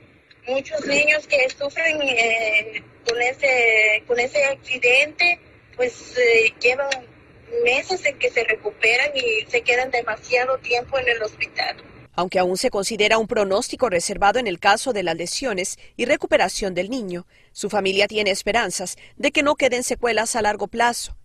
muchos 0.48 0.86
niños 0.86 1.28
que 1.28 1.50
sufren 1.50 2.02
eh, 2.02 2.84
con 3.08 3.22
ese 3.22 4.04
con 4.08 4.20
ese 4.20 4.44
accidente 4.46 5.40
pues 5.76 6.18
eh, 6.18 6.54
llevan 6.62 6.90
meses 7.64 8.06
en 8.06 8.18
que 8.18 8.30
se 8.30 8.44
recuperan 8.44 9.12
y 9.16 9.50
se 9.50 9.62
quedan 9.62 9.92
demasiado 9.92 10.58
tiempo 10.60 10.98
en 10.98 11.10
el 11.10 11.22
hospital. 11.22 11.78
Aunque 12.14 12.40
aún 12.40 12.58
se 12.58 12.70
considera 12.70 13.18
un 13.18 13.28
pronóstico 13.28 13.90
reservado 13.90 14.40
en 14.40 14.48
el 14.48 14.60
caso 14.60 14.94
de 14.94 15.04
las 15.04 15.16
lesiones 15.16 15.78
y 15.98 16.06
recuperación 16.06 16.74
del 16.74 16.90
niño, 16.90 17.26
su 17.52 17.70
familia 17.70 18.08
tiene 18.08 18.32
esperanzas 18.32 18.98
de 19.18 19.32
que 19.32 19.44
no 19.44 19.56
queden 19.56 19.84
secuelas 19.84 20.36
a 20.36 20.42
largo 20.42 20.68
plazo. 20.68 21.18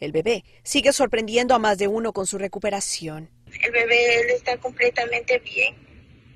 El 0.00 0.12
bebé 0.12 0.44
sigue 0.62 0.92
sorprendiendo 0.92 1.54
a 1.54 1.58
más 1.58 1.78
de 1.78 1.88
uno 1.88 2.12
con 2.12 2.26
su 2.26 2.38
recuperación 2.38 3.30
el 3.62 3.72
bebé 3.72 4.20
él 4.20 4.30
está 4.30 4.56
completamente 4.58 5.38
bien. 5.38 5.74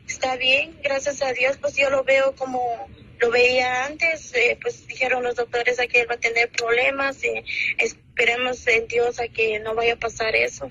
Está 0.06 0.36
bien, 0.36 0.78
gracias 0.82 1.22
a 1.22 1.32
Dios, 1.32 1.58
pues 1.58 1.76
yo 1.76 1.90
lo 1.90 2.02
veo 2.02 2.34
como 2.34 2.88
lo 3.20 3.30
veía 3.30 3.84
antes, 3.84 4.32
eh, 4.34 4.58
pues 4.60 4.86
dijeron 4.86 5.22
los 5.22 5.34
doctores 5.34 5.78
a 5.80 5.86
que 5.86 6.00
él 6.00 6.06
va 6.08 6.14
a 6.14 6.20
tener 6.20 6.48
problemas 6.50 7.22
y 7.24 7.44
esperemos 7.78 8.66
en 8.66 8.86
Dios 8.86 9.20
a 9.20 9.28
que 9.28 9.58
no 9.60 9.74
vaya 9.74 9.94
a 9.94 9.96
pasar 9.96 10.34
eso. 10.34 10.70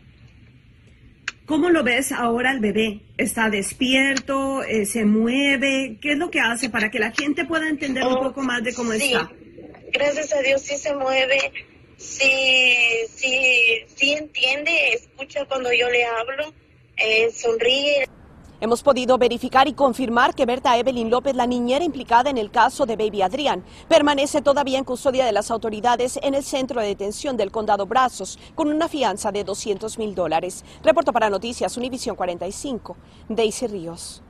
¿Cómo 1.45 1.69
lo 1.69 1.83
ves 1.83 2.11
ahora 2.11 2.51
el 2.51 2.59
bebé? 2.59 2.99
¿Está 3.17 3.49
despierto? 3.49 4.63
Eh, 4.63 4.85
¿Se 4.85 5.05
mueve? 5.05 5.97
¿Qué 6.01 6.11
es 6.11 6.17
lo 6.17 6.29
que 6.29 6.41
hace 6.41 6.69
para 6.69 6.91
que 6.91 6.99
la 6.99 7.11
gente 7.11 7.45
pueda 7.45 7.69
entender 7.69 8.03
un 8.03 8.17
oh, 8.17 8.23
poco 8.23 8.41
más 8.41 8.63
de 8.63 8.73
cómo 8.73 8.91
sí. 8.93 9.13
está? 9.13 9.31
Gracias 9.93 10.33
a 10.33 10.41
Dios 10.41 10.61
sí 10.61 10.75
se 10.77 10.93
mueve 10.93 11.37
sí, 11.97 13.05
sí, 13.15 13.85
sí 13.95 14.13
entiende, 14.13 14.93
escucha 14.93 15.45
cuando 15.45 15.71
yo 15.73 15.89
le 15.89 16.05
hablo, 16.05 16.53
eh, 16.97 17.31
sonríe. 17.31 18.07
Hemos 18.59 18.81
podido 18.81 19.19
verificar 19.19 19.67
y 19.67 19.73
confirmar 19.73 20.33
que 20.33 20.47
Berta 20.47 20.75
Evelyn 20.79 21.11
López, 21.11 21.35
la 21.35 21.45
niñera 21.45 21.85
implicada 21.85 22.31
en 22.31 22.39
el 22.39 22.49
caso 22.49 22.87
de 22.87 22.95
Baby 22.95 23.21
Adrián, 23.21 23.63
permanece 23.87 24.41
todavía 24.41 24.79
en 24.79 24.83
custodia 24.83 25.25
de 25.25 25.31
las 25.31 25.51
autoridades 25.51 26.19
en 26.23 26.33
el 26.33 26.43
centro 26.43 26.81
de 26.81 26.87
detención 26.87 27.37
del 27.37 27.51
condado 27.51 27.85
Brazos 27.85 28.39
con 28.55 28.69
una 28.69 28.87
fianza 28.87 29.31
de 29.31 29.43
200 29.43 29.99
mil 29.99 30.15
dólares. 30.15 30.65
Reporto 30.81 31.13
para 31.13 31.29
Noticias 31.29 31.77
Univisión 31.77 32.15
45, 32.15 32.97
Daisy 33.29 33.67
Ríos. 33.67 34.23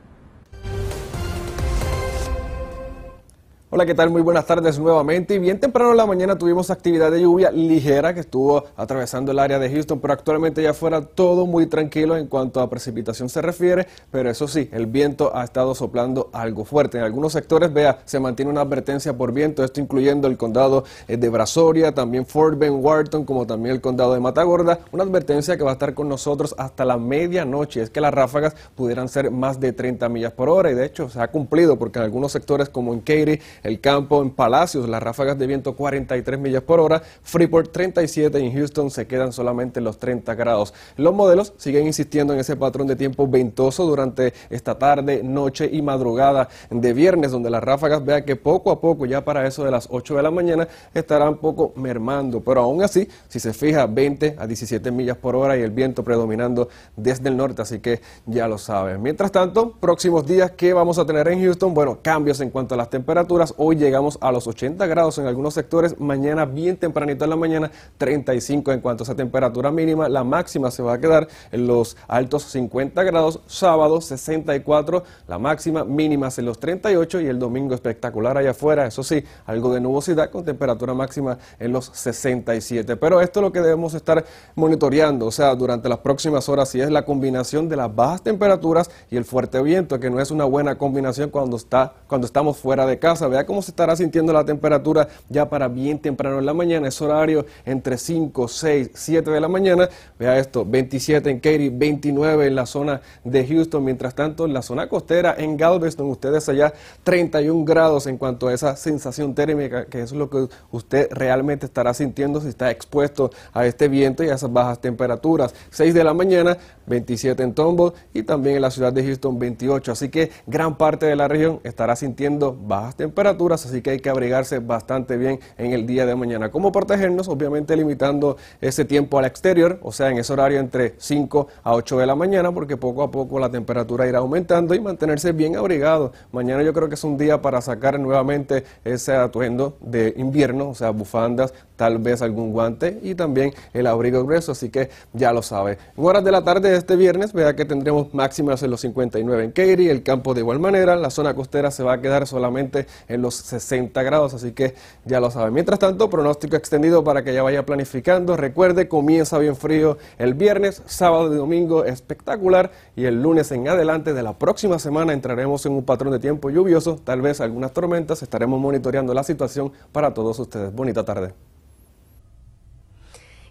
Hola, 3.70 3.86
¿qué 3.86 3.94
tal? 3.94 4.10
Muy 4.10 4.22
buenas 4.22 4.46
tardes 4.46 4.80
nuevamente. 4.80 5.36
Y 5.36 5.40
bien 5.40 5.60
temprano 5.60 5.92
en 5.92 5.98
la 5.98 6.06
mañana 6.06 6.38
tuvimos 6.38 6.72
actividad 6.72 7.12
de 7.12 7.20
lluvia 7.20 7.52
ligera 7.52 8.14
que 8.14 8.22
estuvo 8.22 8.64
atravesando 8.78 9.34
el 9.34 9.40
área 9.40 9.60
de 9.60 9.70
Houston, 9.70 10.00
pero 10.00 10.14
actualmente 10.14 10.64
ya 10.64 10.74
fuera 10.74 11.02
todo 11.02 11.46
muy 11.46 11.66
tranquilo 11.66 12.16
en 12.16 12.28
cuanto 12.28 12.62
a 12.62 12.70
precipitación 12.70 13.28
se 13.28 13.42
refiere. 13.42 13.86
Pero 14.10 14.30
eso 14.30 14.48
sí, 14.48 14.70
el 14.72 14.86
viento 14.86 15.36
ha 15.36 15.44
estado 15.44 15.76
soplando 15.76 16.30
algo 16.32 16.64
fuerte. 16.64 16.98
En 16.98 17.04
algunos 17.04 17.34
sectores, 17.34 17.74
vea, 17.74 18.00
se 18.06 18.22
mantiene 18.22 18.52
una 18.52 18.62
advertencia 18.62 19.18
por 19.18 19.34
viento, 19.34 19.66
esto 19.66 19.82
incluyendo 19.82 20.30
el 20.30 20.38
condado 20.38 20.86
eh, 21.10 21.18
de 21.18 21.28
Brazoria, 21.28 21.94
también 21.94 22.26
Fort 22.26 22.58
Bend, 22.58 22.82
Wharton, 22.82 23.26
como 23.26 23.46
también 23.46 23.76
el 23.76 23.82
condado 23.82 24.14
de 24.14 24.22
Matagorda. 24.22 24.80
Una 24.94 25.04
advertencia 25.04 25.58
que 25.58 25.66
va 25.66 25.72
a 25.72 25.74
estar 25.74 25.94
con 25.94 26.08
nosotros 26.08 26.56
hasta 26.58 26.86
la 26.86 26.96
medianoche. 26.96 27.82
Es 27.82 27.90
que 27.90 28.00
las 28.00 28.14
ráfagas 28.14 28.56
pudieran 28.76 29.10
ser 29.10 29.30
más 29.30 29.60
de 29.60 29.74
30 29.74 30.08
millas 30.08 30.32
por 30.32 30.48
hora 30.48 30.72
y 30.72 30.74
de 30.74 30.86
hecho 30.86 31.10
se 31.10 31.20
ha 31.20 31.28
cumplido 31.28 31.78
porque 31.78 32.00
en 32.00 32.06
algunos 32.06 32.32
sectores 32.32 32.70
como 32.70 32.94
en 32.94 33.02
Katy, 33.02 33.42
el 33.64 33.80
campo 33.80 34.22
en 34.22 34.32
Palacios, 34.32 34.88
las 34.88 35.02
ráfagas 35.02 35.38
de 35.38 35.48
viento 35.48 35.76
43 35.76 36.40
millas 36.40 36.64
por 36.64 36.80
hora, 36.80 37.02
Freeport 37.24 37.72
37 37.72 38.40
y 38.40 38.48
en 38.48 38.54
Houston 38.54 38.92
se 38.92 39.08
quedan 39.08 39.32
solamente 39.32 39.82
los 39.82 39.98
30 39.98 40.36
grados. 40.36 40.74
Los 40.96 41.14
modelos 41.14 41.54
siguen 41.58 41.86
insistiendo 41.86 42.34
en 42.34 42.40
ese 42.40 42.56
patrón 42.56 42.88
de 42.88 42.96
tiempo 42.96 43.28
ventoso 43.28 43.86
durante 43.86 44.34
esta 44.50 44.78
tarde, 44.78 45.22
noche 45.24 45.70
y 45.72 45.82
madrugada 45.82 46.50
de 46.70 46.94
viernes, 46.94 47.32
donde 47.32 47.50
las 47.50 47.64
ráfagas 47.64 48.04
vea 48.04 48.24
que 48.26 48.36
poco 48.36 48.72
a 48.72 48.80
poco, 48.80 49.06
ya 49.06 49.24
para 49.24 49.48
eso 49.48 49.64
de 49.64 49.72
las 49.72 49.88
8 49.92 50.16
de 50.16 50.24
la 50.24 50.32
mañana, 50.32 50.68
estarán 50.94 51.38
poco 51.38 51.74
mermando, 51.76 52.42
pero 52.42 52.62
aún 52.62 52.84
así, 52.84 53.08
si 53.28 53.40
se 53.40 53.54
fija, 53.54 53.86
20 53.86 54.36
a 54.38 54.48
17 54.48 54.92
millas 54.92 55.18
por 55.18 55.36
hora 55.36 55.58
y 55.58 55.62
el 55.62 55.72
viento 55.72 56.04
predominando 56.04 56.70
desde 56.96 57.30
el 57.30 57.38
norte, 57.38 57.62
así 57.62 57.80
que 57.80 58.02
ya 58.26 58.48
lo 58.48 58.58
saben. 58.58 59.02
Mientras 59.02 59.32
tanto, 59.32 59.74
próximos 59.74 60.26
días, 60.26 60.52
¿qué 60.52 60.74
vamos 60.74 60.98
a 60.98 61.06
tener 61.06 61.28
en 61.28 61.42
Houston? 61.44 61.74
Bueno, 61.74 62.00
cambios 62.02 62.40
en 62.42 62.50
cuanto 62.50 62.76
a 62.76 62.78
las 62.78 62.90
temperaturas. 62.90 63.47
Hoy 63.58 63.76
llegamos 63.76 64.18
a 64.22 64.32
los 64.32 64.48
80 64.48 64.86
grados 64.88 65.18
en 65.18 65.28
algunos 65.28 65.54
sectores, 65.54 66.00
mañana 66.00 66.46
bien 66.46 66.78
tempranito 66.78 67.24
en 67.24 67.30
la 67.30 67.36
mañana 67.36 67.72
35 67.98 68.72
en 68.72 68.82
cuanto 68.82 69.04
a 69.04 69.06
esa 69.06 69.16
temperatura 69.16 69.72
mínima, 69.72 70.10
la 70.10 70.24
máxima 70.24 70.72
se 70.72 70.84
va 70.84 70.94
a 70.94 71.00
quedar 71.00 71.28
en 71.52 71.68
los 71.68 71.98
altos 72.08 72.44
50 72.44 73.02
grados, 73.04 73.40
sábado 73.48 74.02
64, 74.02 75.04
la 75.28 75.40
máxima 75.40 75.84
mínima 75.84 76.30
en 76.36 76.46
los 76.46 76.60
38 76.60 77.22
y 77.22 77.28
el 77.28 77.40
domingo 77.40 77.74
espectacular 77.74 78.38
allá 78.38 78.52
afuera, 78.52 78.86
eso 78.86 79.04
sí, 79.04 79.24
algo 79.46 79.74
de 79.74 79.80
nubosidad 79.80 80.30
con 80.30 80.44
temperatura 80.44 80.94
máxima 80.94 81.38
en 81.60 81.72
los 81.72 81.86
67, 81.94 82.98
pero 82.98 83.22
esto 83.22 83.40
es 83.40 83.42
lo 83.44 83.52
que 83.52 83.62
debemos 83.62 83.94
estar 83.94 84.26
monitoreando, 84.56 85.28
o 85.28 85.32
sea, 85.32 85.56
durante 85.56 85.88
las 85.88 86.00
próximas 86.00 86.50
horas 86.50 86.70
si 86.70 86.82
es 86.82 86.90
la 86.90 87.06
combinación 87.06 87.70
de 87.70 87.78
las 87.78 87.94
bajas 87.96 88.22
temperaturas 88.22 88.90
y 89.10 89.18
el 89.18 89.26
fuerte 89.26 89.62
viento, 89.62 90.00
que 90.00 90.10
no 90.10 90.20
es 90.20 90.32
una 90.32 90.46
buena 90.46 90.78
combinación 90.78 91.30
cuando 91.30 91.56
está 91.56 91.94
cuando 92.08 92.26
estamos 92.26 92.58
fuera 92.58 92.86
de 92.86 93.00
casa, 93.00 93.28
vea 93.38 93.46
cómo 93.46 93.62
se 93.62 93.72
estará 93.72 93.96
sintiendo 93.96 94.34
la 94.34 94.44
temperatura 94.44 95.08
ya 95.30 95.48
para 95.48 95.68
bien 95.68 96.00
temprano 96.00 96.40
en 96.40 96.46
la 96.46 96.54
mañana. 96.54 96.88
Es 96.88 97.00
horario 97.02 97.46
entre 97.66 97.98
5, 97.98 98.48
6, 98.48 98.92
7 98.94 99.30
de 99.30 99.40
la 99.40 99.48
mañana. 99.48 99.90
Vea 100.18 100.40
esto, 100.40 100.66
27 100.66 101.30
en 101.30 101.40
Katy, 101.40 101.70
29 101.70 102.48
en 102.48 102.56
la 102.56 102.66
zona 102.66 103.02
de 103.24 103.46
Houston. 103.46 103.84
Mientras 103.84 104.16
tanto, 104.16 104.46
en 104.46 104.54
la 104.54 104.62
zona 104.64 104.90
costera, 104.90 105.36
en 105.38 105.56
Galveston, 105.56 106.08
ustedes 106.10 106.50
allá 106.50 106.74
31 107.04 107.64
grados 107.64 108.08
en 108.08 108.18
cuanto 108.18 108.48
a 108.48 108.54
esa 108.54 108.76
sensación 108.76 109.36
térmica, 109.36 109.86
que 109.86 110.02
es 110.02 110.12
lo 110.12 110.30
que 110.30 110.48
usted 110.72 111.10
realmente 111.12 111.68
estará 111.68 111.94
sintiendo 111.94 112.42
si 112.42 112.48
está 112.48 112.72
expuesto 112.72 113.30
a 113.54 113.66
este 113.68 113.88
viento 113.88 114.24
y 114.24 114.30
a 114.30 114.36
esas 114.36 114.52
bajas 114.52 114.80
temperaturas. 114.82 115.54
6 115.70 115.94
de 115.94 116.04
la 116.04 116.14
mañana, 116.16 116.58
27 116.88 117.44
en 117.44 117.54
Tombo 117.54 117.94
y 118.14 118.24
también 118.24 118.56
en 118.56 118.64
la 118.64 118.72
ciudad 118.72 118.92
de 118.92 119.04
Houston 119.04 119.38
28. 119.38 119.92
Así 119.92 120.10
que 120.10 120.32
gran 120.48 120.76
parte 120.76 121.06
de 121.06 121.16
la 121.16 121.28
región 121.28 121.60
estará 121.64 121.96
sintiendo 121.96 122.58
bajas 122.60 122.96
temperaturas 122.96 123.27
así 123.30 123.82
que 123.82 123.92
hay 123.92 124.00
que 124.00 124.10
abrigarse 124.10 124.60
bastante 124.60 125.18
bien 125.18 125.40
en 125.58 125.74
el 125.74 125.86
día 125.86 126.06
de 126.06 126.16
mañana. 126.16 126.50
¿Cómo 126.50 126.72
protegernos? 126.72 127.28
Obviamente 127.28 127.76
limitando 127.76 128.38
ese 128.62 128.86
tiempo 128.86 129.20
al 129.20 129.26
exterior, 129.26 129.80
o 129.82 129.92
sea, 129.92 130.10
en 130.10 130.18
ese 130.18 130.32
horario 130.32 130.60
entre 130.60 130.96
5 130.98 131.48
a 131.64 131.74
8 131.74 131.98
de 131.98 132.06
la 132.06 132.16
mañana, 132.16 132.52
porque 132.52 132.78
poco 132.78 133.04
a 133.04 133.12
poco 133.12 133.40
la 133.40 133.50
temperatura 133.50 134.08
irá 134.08 134.20
aumentando 134.20 134.74
y 134.76 134.80
mantenerse 134.80 135.32
bien 135.34 135.58
abrigado. 135.58 136.14
Mañana 136.32 136.64
yo 136.64 136.74
creo 136.74 136.88
que 136.88 136.96
es 136.96 137.04
un 137.04 137.18
día 137.18 137.42
para 137.42 137.62
sacar 137.62 138.00
nuevamente 138.00 138.64
ese 138.86 139.14
atuendo 139.14 139.78
de 139.82 140.14
invierno, 140.18 140.70
o 140.70 140.76
sea, 140.76 140.92
bufandas, 140.92 141.54
tal 141.76 142.00
vez 142.00 142.22
algún 142.22 142.52
guante 142.52 143.00
y 143.04 143.16
también 143.16 143.54
el 143.74 143.88
abrigo 143.88 144.24
grueso, 144.24 144.54
así 144.54 144.70
que 144.70 144.90
ya 145.14 145.32
lo 145.34 145.42
sabe. 145.42 145.78
En 145.96 146.06
horas 146.06 146.24
de 146.24 146.32
la 146.32 146.44
tarde 146.44 146.72
de 146.72 146.78
este 146.78 146.96
viernes, 146.96 147.34
vea 147.34 147.56
que 147.56 147.66
tendremos 147.66 148.14
máximas 148.14 148.64
en 148.64 148.72
los 148.72 148.82
59 148.82 149.44
en 149.44 149.52
Katy, 149.52 149.90
el 149.90 150.04
campo 150.04 150.34
de 150.34 150.42
igual 150.42 150.60
manera, 150.60 150.96
la 150.96 151.10
zona 151.10 151.34
costera 151.34 151.72
se 151.72 151.84
va 151.84 151.94
a 151.94 152.02
quedar 152.02 152.28
solamente 152.28 152.88
en 153.08 153.17
los 153.18 153.36
60 153.36 154.02
grados, 154.04 154.34
así 154.34 154.52
que 154.52 154.76
ya 155.06 155.20
lo 155.20 155.32
saben. 155.32 155.54
Mientras 155.54 155.80
tanto, 155.80 156.10
pronóstico 156.10 156.56
extendido 156.56 157.04
para 157.04 157.24
que 157.24 157.34
ya 157.34 157.44
vaya 157.44 157.66
planificando. 157.66 158.38
Recuerde, 158.38 158.88
comienza 158.88 159.38
bien 159.38 159.56
frío 159.56 159.98
el 160.18 160.34
viernes, 160.34 160.84
sábado 160.86 161.34
y 161.34 161.38
domingo 161.38 161.84
espectacular 161.86 162.72
y 162.96 163.06
el 163.06 163.22
lunes 163.22 163.52
en 163.52 163.68
adelante 163.68 164.14
de 164.14 164.24
la 164.24 164.34
próxima 164.34 164.80
semana 164.80 165.14
entraremos 165.14 165.66
en 165.66 165.74
un 165.74 165.84
patrón 165.84 166.12
de 166.12 166.20
tiempo 166.20 166.50
lluvioso, 166.50 167.00
tal 167.04 167.22
vez 167.22 167.42
algunas 167.42 167.74
tormentas, 167.74 168.22
estaremos 168.24 168.60
monitoreando 168.60 169.14
la 169.14 169.24
situación 169.24 169.72
para 169.92 170.14
todos 170.14 170.40
ustedes. 170.40 170.74
Bonita 170.74 171.04
tarde. 171.04 171.47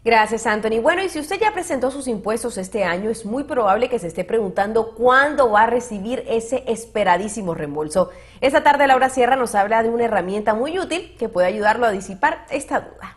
Gracias, 0.07 0.47
Anthony. 0.47 0.81
Bueno, 0.81 1.03
y 1.03 1.09
si 1.09 1.19
usted 1.19 1.41
ya 1.41 1.53
presentó 1.53 1.91
sus 1.91 2.07
impuestos 2.07 2.59
este 2.59 2.85
año, 2.85 3.11
es 3.11 3.27
muy 3.27 3.43
probable 3.43 3.89
que 3.89 3.99
se 3.99 4.07
esté 4.07 4.23
preguntando 4.23 4.95
cuándo 4.95 5.51
va 5.51 5.63
a 5.63 5.67
recibir 5.67 6.23
ese 6.29 6.63
esperadísimo 6.69 7.55
reembolso. 7.55 8.11
Esta 8.41 8.63
tarde 8.63 8.87
Laura 8.87 9.09
Sierra 9.09 9.35
nos 9.35 9.57
habla 9.57 9.83
de 9.83 9.89
una 9.89 10.05
herramienta 10.05 10.55
muy 10.55 10.79
útil 10.79 11.17
que 11.19 11.29
puede 11.29 11.49
ayudarlo 11.49 11.87
a 11.87 11.91
disipar 11.91 12.47
esta 12.51 12.83
duda. 12.83 13.17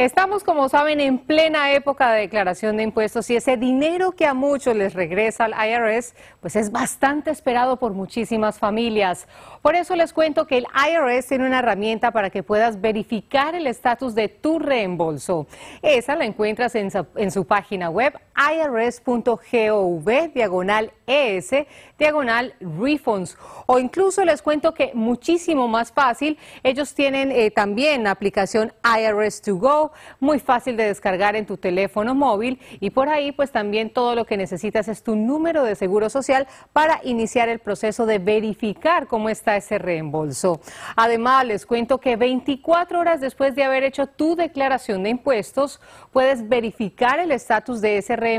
Estamos, 0.00 0.44
como 0.44 0.70
saben, 0.70 0.98
en 0.98 1.18
plena 1.18 1.72
época 1.72 2.10
de 2.10 2.20
declaración 2.20 2.78
de 2.78 2.84
impuestos 2.84 3.28
y 3.28 3.36
ese 3.36 3.58
dinero 3.58 4.12
que 4.12 4.24
a 4.24 4.32
muchos 4.32 4.74
les 4.74 4.94
regresa 4.94 5.44
al 5.44 5.52
IRS, 5.52 6.14
pues 6.40 6.56
es 6.56 6.72
bastante 6.72 7.30
esperado 7.30 7.76
por 7.76 7.92
muchísimas 7.92 8.58
familias. 8.58 9.28
Por 9.60 9.74
eso 9.74 9.94
les 9.96 10.14
cuento 10.14 10.46
que 10.46 10.56
el 10.56 10.66
IRS 10.74 11.26
tiene 11.26 11.46
una 11.46 11.58
herramienta 11.58 12.12
para 12.12 12.30
que 12.30 12.42
puedas 12.42 12.80
verificar 12.80 13.54
el 13.54 13.66
estatus 13.66 14.14
de 14.14 14.28
tu 14.28 14.58
reembolso. 14.58 15.46
Esa 15.82 16.16
la 16.16 16.24
encuentras 16.24 16.74
en 16.76 16.90
su, 17.30 17.44
página 17.44 17.90
web 17.90 18.18
irs.gov 18.40 20.32
diagonal 20.32 20.92
ES 21.06 21.66
diagonal 21.98 22.54
refunds. 22.60 23.36
O 23.66 23.78
incluso 23.78 24.24
les 24.24 24.40
cuento 24.40 24.72
que 24.72 24.92
muchísimo 24.94 25.68
más 25.68 25.92
fácil, 25.92 26.38
ellos 26.62 26.94
tienen 26.94 27.30
eh, 27.32 27.50
también 27.50 28.04
la 28.04 28.12
aplicación 28.12 28.72
IRS 28.84 29.42
to 29.42 29.56
go, 29.56 29.92
muy 30.18 30.38
fácil 30.38 30.76
de 30.76 30.84
descargar 30.84 31.36
en 31.36 31.46
tu 31.46 31.56
teléfono 31.56 32.14
móvil 32.14 32.60
y 32.80 32.90
por 32.90 33.08
ahí 33.08 33.32
pues 33.32 33.50
también 33.50 33.90
todo 33.90 34.14
lo 34.14 34.24
que 34.24 34.36
necesitas 34.36 34.88
es 34.88 35.02
tu 35.02 35.16
número 35.16 35.64
de 35.64 35.74
seguro 35.74 36.08
social 36.08 36.46
para 36.72 37.00
iniciar 37.04 37.48
el 37.48 37.58
proceso 37.58 38.06
de 38.06 38.18
verificar 38.18 39.06
cómo 39.06 39.28
está 39.28 39.56
ese 39.56 39.78
reembolso. 39.78 40.60
Además, 40.96 41.44
les 41.44 41.66
cuento 41.66 41.98
que 41.98 42.16
24 42.16 43.00
horas 43.00 43.20
después 43.20 43.54
de 43.54 43.64
haber 43.64 43.84
hecho 43.84 44.06
tu 44.06 44.36
declaración 44.36 45.02
de 45.02 45.10
impuestos, 45.10 45.80
puedes 46.12 46.48
verificar 46.48 47.18
el 47.18 47.32
estatus 47.32 47.80
de 47.80 47.98
ese 47.98 48.16
reembolso. 48.16 48.29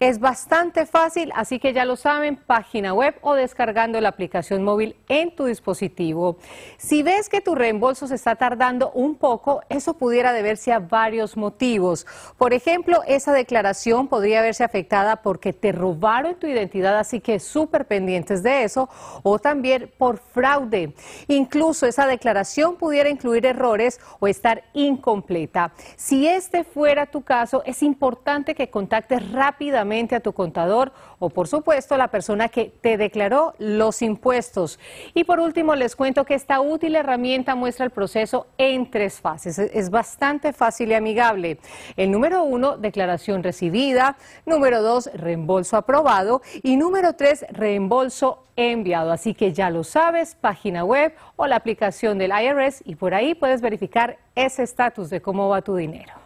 Es 0.00 0.18
bastante 0.18 0.86
fácil, 0.86 1.32
así 1.34 1.58
que 1.58 1.72
ya 1.72 1.84
lo 1.84 1.96
saben, 1.96 2.36
página 2.36 2.92
web 2.92 3.14
o 3.20 3.34
descargando 3.34 4.00
la 4.00 4.08
aplicación 4.08 4.62
móvil 4.62 4.96
en 5.08 5.34
tu 5.34 5.44
dispositivo. 5.46 6.36
Si 6.76 7.02
ves 7.02 7.28
que 7.28 7.40
tu 7.40 7.54
reembolso 7.54 8.06
se 8.06 8.14
está 8.16 8.36
tardando 8.36 8.90
un 8.92 9.14
poco, 9.14 9.62
eso 9.68 9.94
pudiera 9.94 10.32
deberse 10.32 10.72
a 10.72 10.78
varios 10.78 11.36
motivos. 11.36 12.06
Por 12.36 12.52
ejemplo, 12.52 13.02
esa 13.06 13.32
declaración 13.32 14.08
podría 14.08 14.42
verse 14.42 14.64
afectada 14.64 15.16
porque 15.16 15.52
te 15.52 15.72
robaron 15.72 16.34
tu 16.34 16.46
identidad, 16.46 16.98
así 16.98 17.20
que 17.20 17.38
súper 17.38 17.86
pendientes 17.86 18.42
de 18.42 18.64
eso, 18.64 18.88
o 19.22 19.38
también 19.38 19.92
por 19.98 20.18
fraude. 20.18 20.94
Incluso 21.28 21.86
esa 21.86 22.06
declaración 22.06 22.76
pudiera 22.76 23.08
incluir 23.08 23.46
errores 23.46 24.00
o 24.20 24.26
estar 24.26 24.64
incompleta. 24.72 25.72
Si 25.96 26.26
este 26.26 26.64
fuera 26.64 27.06
tu 27.06 27.22
caso, 27.22 27.62
es 27.64 27.82
importante 27.82 28.54
que 28.54 28.70
contactes 28.70 28.95
rápidamente 29.32 30.14
a 30.14 30.20
tu 30.20 30.32
contador 30.32 30.92
o 31.18 31.30
por 31.30 31.48
supuesto 31.48 31.96
la 31.96 32.08
persona 32.08 32.48
que 32.48 32.72
te 32.80 32.96
declaró 32.96 33.54
los 33.58 34.02
impuestos. 34.02 34.78
Y 35.14 35.24
por 35.24 35.40
último 35.40 35.74
les 35.74 35.96
cuento 35.96 36.24
que 36.24 36.34
esta 36.34 36.60
útil 36.60 36.96
herramienta 36.96 37.54
muestra 37.54 37.84
el 37.84 37.90
proceso 37.90 38.46
en 38.58 38.90
tres 38.90 39.20
fases. 39.20 39.58
Es 39.58 39.90
bastante 39.90 40.52
fácil 40.52 40.90
y 40.90 40.94
amigable. 40.94 41.58
El 41.96 42.10
número 42.10 42.42
uno, 42.44 42.76
declaración 42.76 43.42
recibida. 43.42 44.16
Número 44.44 44.82
dos, 44.82 45.10
reembolso 45.14 45.76
aprobado. 45.76 46.42
Y 46.62 46.76
número 46.76 47.14
tres, 47.14 47.44
reembolso 47.50 48.44
enviado. 48.56 49.12
Así 49.12 49.34
que 49.34 49.52
ya 49.52 49.70
lo 49.70 49.84
sabes, 49.84 50.34
página 50.34 50.84
web 50.84 51.14
o 51.36 51.46
la 51.46 51.56
aplicación 51.56 52.18
del 52.18 52.32
IRS 52.32 52.82
y 52.84 52.96
por 52.96 53.14
ahí 53.14 53.34
puedes 53.34 53.60
verificar 53.60 54.18
ese 54.34 54.62
estatus 54.62 55.10
de 55.10 55.20
cómo 55.20 55.48
va 55.48 55.62
tu 55.62 55.76
dinero. 55.76 56.25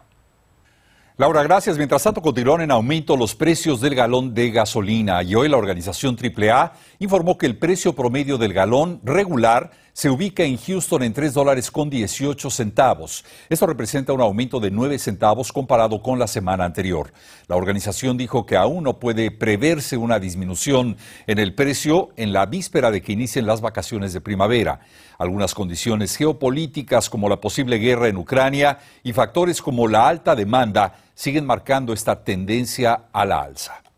Laura, 1.21 1.43
gracias. 1.43 1.77
Mientras 1.77 2.03
tanto, 2.03 2.23
continúan 2.23 2.63
en 2.63 2.71
aumento 2.71 3.15
los 3.15 3.35
precios 3.35 3.83
del 3.83 3.95
galón 3.95 4.33
de 4.33 4.51
gasolina 4.51 5.23
y 5.23 5.35
hoy 5.35 5.51
la 5.51 5.59
organización 5.59 6.17
AAA 6.17 6.73
informó 6.99 7.37
que 7.37 7.45
el 7.45 7.59
precio 7.59 7.93
promedio 7.93 8.39
del 8.39 8.55
galón 8.55 9.03
regular 9.05 9.71
se 9.93 10.11
ubica 10.11 10.43
en 10.43 10.57
Houston 10.57 11.03
en 11.03 11.13
3 11.13 11.35
dólares 11.35 11.71
con 11.71 11.91
18 11.91 12.51
centavos. 12.51 13.25
Esto 13.49 13.67
representa 13.67 14.13
un 14.13 14.21
aumento 14.21 14.61
de 14.61 14.71
9 14.71 14.99
centavos 14.99 15.53
comparado 15.53 16.03
con 16.03 16.19
la 16.19 16.27
semana 16.27 16.65
anterior. 16.65 17.13
La 17.49 17.57
organización 17.57 18.17
dijo 18.17 18.47
que 18.47 18.57
aún 18.57 18.85
no 18.85 18.99
puede 18.99 19.31
preverse 19.31 19.97
una 19.97 20.19
disminución 20.19 20.97
en 21.27 21.39
el 21.39 21.55
precio 21.55 22.11
en 22.17 22.33
la 22.33 22.47
víspera 22.47 22.91
de 22.91 23.03
que 23.03 23.13
inicien 23.13 23.47
las 23.47 23.61
vacaciones 23.61 24.13
de 24.13 24.21
primavera. 24.21 24.81
Algunas 25.19 25.55
condiciones 25.55 26.17
geopolíticas 26.17 27.11
como 27.11 27.29
la 27.29 27.41
posible 27.41 27.79
guerra 27.79 28.09
en 28.09 28.17
Ucrania 28.17 28.79
y 29.03 29.13
factores 29.13 29.61
como 29.61 29.89
la 29.89 30.09
alta 30.09 30.35
demanda 30.35 30.95
siguen 31.15 31.45
marcando 31.45 31.93
esta 31.93 32.25
tendencia 32.25 33.03
a 33.13 33.25
la 33.25 33.43
alza. 33.43 33.90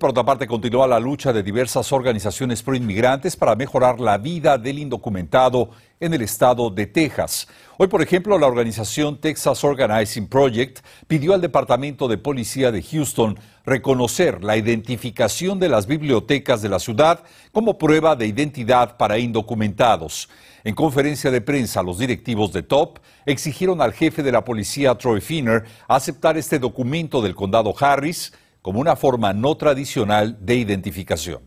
Por 0.00 0.10
otra 0.10 0.24
parte, 0.24 0.46
continúa 0.46 0.88
la 0.88 0.98
lucha 0.98 1.30
de 1.30 1.42
diversas 1.42 1.92
organizaciones 1.92 2.62
pro-inmigrantes 2.62 3.36
para 3.36 3.54
mejorar 3.54 4.00
la 4.00 4.16
vida 4.16 4.56
del 4.56 4.78
indocumentado 4.78 5.68
en 6.00 6.14
el 6.14 6.22
estado 6.22 6.70
de 6.70 6.86
Texas. 6.86 7.46
Hoy, 7.76 7.88
por 7.88 8.00
ejemplo, 8.00 8.38
la 8.38 8.46
organización 8.46 9.20
Texas 9.20 9.62
Organizing 9.62 10.26
Project 10.26 10.78
pidió 11.06 11.34
al 11.34 11.42
Departamento 11.42 12.08
de 12.08 12.16
Policía 12.16 12.72
de 12.72 12.82
Houston 12.82 13.38
reconocer 13.66 14.42
la 14.42 14.56
identificación 14.56 15.58
de 15.58 15.68
las 15.68 15.86
bibliotecas 15.86 16.62
de 16.62 16.70
la 16.70 16.78
ciudad 16.78 17.22
como 17.52 17.76
prueba 17.76 18.16
de 18.16 18.26
identidad 18.26 18.96
para 18.96 19.18
indocumentados. 19.18 20.30
En 20.64 20.74
conferencia 20.74 21.30
de 21.30 21.42
prensa, 21.42 21.82
los 21.82 21.98
directivos 21.98 22.54
de 22.54 22.62
TOP 22.62 23.00
exigieron 23.26 23.82
al 23.82 23.92
jefe 23.92 24.22
de 24.22 24.32
la 24.32 24.46
policía, 24.46 24.94
Troy 24.94 25.20
Finner, 25.20 25.64
aceptar 25.88 26.38
este 26.38 26.58
documento 26.58 27.20
del 27.20 27.34
condado 27.34 27.74
Harris 27.78 28.32
como 28.62 28.80
una 28.80 28.96
forma 28.96 29.32
no 29.32 29.56
tradicional 29.56 30.36
de 30.40 30.56
identificación. 30.56 31.42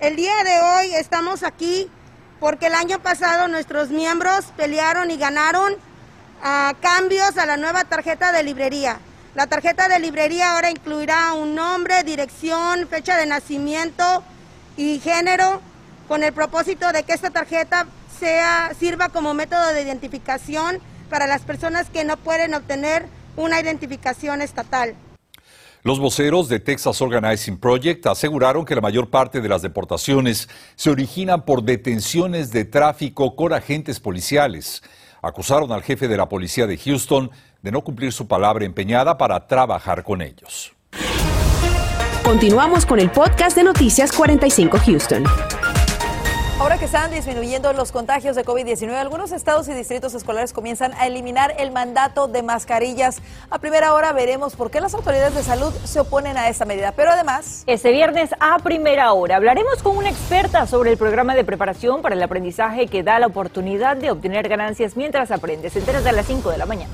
El 0.00 0.16
día 0.16 0.34
de 0.44 0.60
hoy 0.60 0.94
estamos 0.94 1.42
aquí 1.42 1.88
porque 2.40 2.66
el 2.66 2.74
año 2.74 2.98
pasado 3.00 3.46
nuestros 3.48 3.90
miembros 3.90 4.46
pelearon 4.56 5.10
y 5.10 5.16
ganaron 5.16 5.74
ah, 6.42 6.74
cambios 6.80 7.38
a 7.38 7.46
la 7.46 7.56
nueva 7.56 7.84
tarjeta 7.84 8.32
de 8.32 8.42
librería. 8.42 8.98
La 9.34 9.46
tarjeta 9.46 9.88
de 9.88 9.98
librería 9.98 10.52
ahora 10.52 10.70
incluirá 10.70 11.34
un 11.34 11.54
nombre, 11.54 12.02
dirección, 12.02 12.88
fecha 12.88 13.16
de 13.16 13.26
nacimiento 13.26 14.24
y 14.76 14.98
género 14.98 15.60
con 16.08 16.22
el 16.24 16.32
propósito 16.32 16.92
de 16.92 17.04
que 17.04 17.12
esta 17.12 17.30
tarjeta 17.30 17.86
sea, 18.18 18.72
sirva 18.78 19.08
como 19.08 19.34
método 19.34 19.72
de 19.72 19.82
identificación 19.82 20.80
para 21.08 21.26
las 21.26 21.42
personas 21.42 21.88
que 21.90 22.04
no 22.04 22.16
pueden 22.16 22.54
obtener 22.54 23.06
una 23.36 23.60
identificación 23.60 24.42
estatal. 24.42 24.94
Los 25.84 25.98
voceros 25.98 26.48
de 26.48 26.60
Texas 26.60 27.02
Organizing 27.02 27.58
Project 27.58 28.06
aseguraron 28.06 28.64
que 28.64 28.76
la 28.76 28.80
mayor 28.80 29.10
parte 29.10 29.40
de 29.40 29.48
las 29.48 29.62
deportaciones 29.62 30.48
se 30.76 30.90
originan 30.90 31.44
por 31.44 31.64
detenciones 31.64 32.52
de 32.52 32.64
tráfico 32.64 33.34
con 33.34 33.52
agentes 33.52 33.98
policiales. 33.98 34.80
Acusaron 35.22 35.72
al 35.72 35.82
jefe 35.82 36.06
de 36.06 36.16
la 36.16 36.28
policía 36.28 36.68
de 36.68 36.78
Houston 36.78 37.32
de 37.62 37.72
no 37.72 37.82
cumplir 37.82 38.12
su 38.12 38.28
palabra 38.28 38.64
empeñada 38.64 39.18
para 39.18 39.48
trabajar 39.48 40.04
con 40.04 40.22
ellos. 40.22 40.72
Continuamos 42.22 42.86
con 42.86 43.00
el 43.00 43.10
podcast 43.10 43.56
de 43.56 43.64
Noticias 43.64 44.12
45 44.12 44.78
Houston. 44.86 45.24
Ahora 46.62 46.78
que 46.78 46.84
están 46.84 47.10
disminuyendo 47.10 47.72
los 47.72 47.90
contagios 47.90 48.36
de 48.36 48.44
COVID-19, 48.44 48.94
algunos 48.94 49.32
estados 49.32 49.66
y 49.66 49.72
distritos 49.72 50.14
escolares 50.14 50.52
comienzan 50.52 50.92
a 50.92 51.08
eliminar 51.08 51.52
el 51.58 51.72
mandato 51.72 52.28
de 52.28 52.44
mascarillas. 52.44 53.20
A 53.50 53.58
primera 53.58 53.92
hora 53.94 54.12
veremos 54.12 54.54
por 54.54 54.70
qué 54.70 54.80
las 54.80 54.94
autoridades 54.94 55.34
de 55.34 55.42
salud 55.42 55.74
se 55.82 55.98
oponen 55.98 56.36
a 56.36 56.48
esta 56.48 56.64
medida. 56.64 56.92
Pero 56.92 57.10
además... 57.10 57.64
Este 57.66 57.90
viernes 57.90 58.30
a 58.38 58.60
primera 58.60 59.12
hora 59.12 59.34
hablaremos 59.34 59.82
con 59.82 59.96
una 59.96 60.10
experta 60.10 60.68
sobre 60.68 60.92
el 60.92 60.98
programa 60.98 61.34
de 61.34 61.42
preparación 61.42 62.00
para 62.00 62.14
el 62.14 62.22
aprendizaje 62.22 62.86
que 62.86 63.02
da 63.02 63.18
la 63.18 63.26
oportunidad 63.26 63.96
de 63.96 64.12
obtener 64.12 64.48
ganancias 64.48 64.96
mientras 64.96 65.32
aprendes. 65.32 65.74
Enteras 65.74 66.06
a 66.06 66.12
las 66.12 66.26
5 66.26 66.48
de 66.48 66.58
la 66.58 66.66
mañana. 66.66 66.92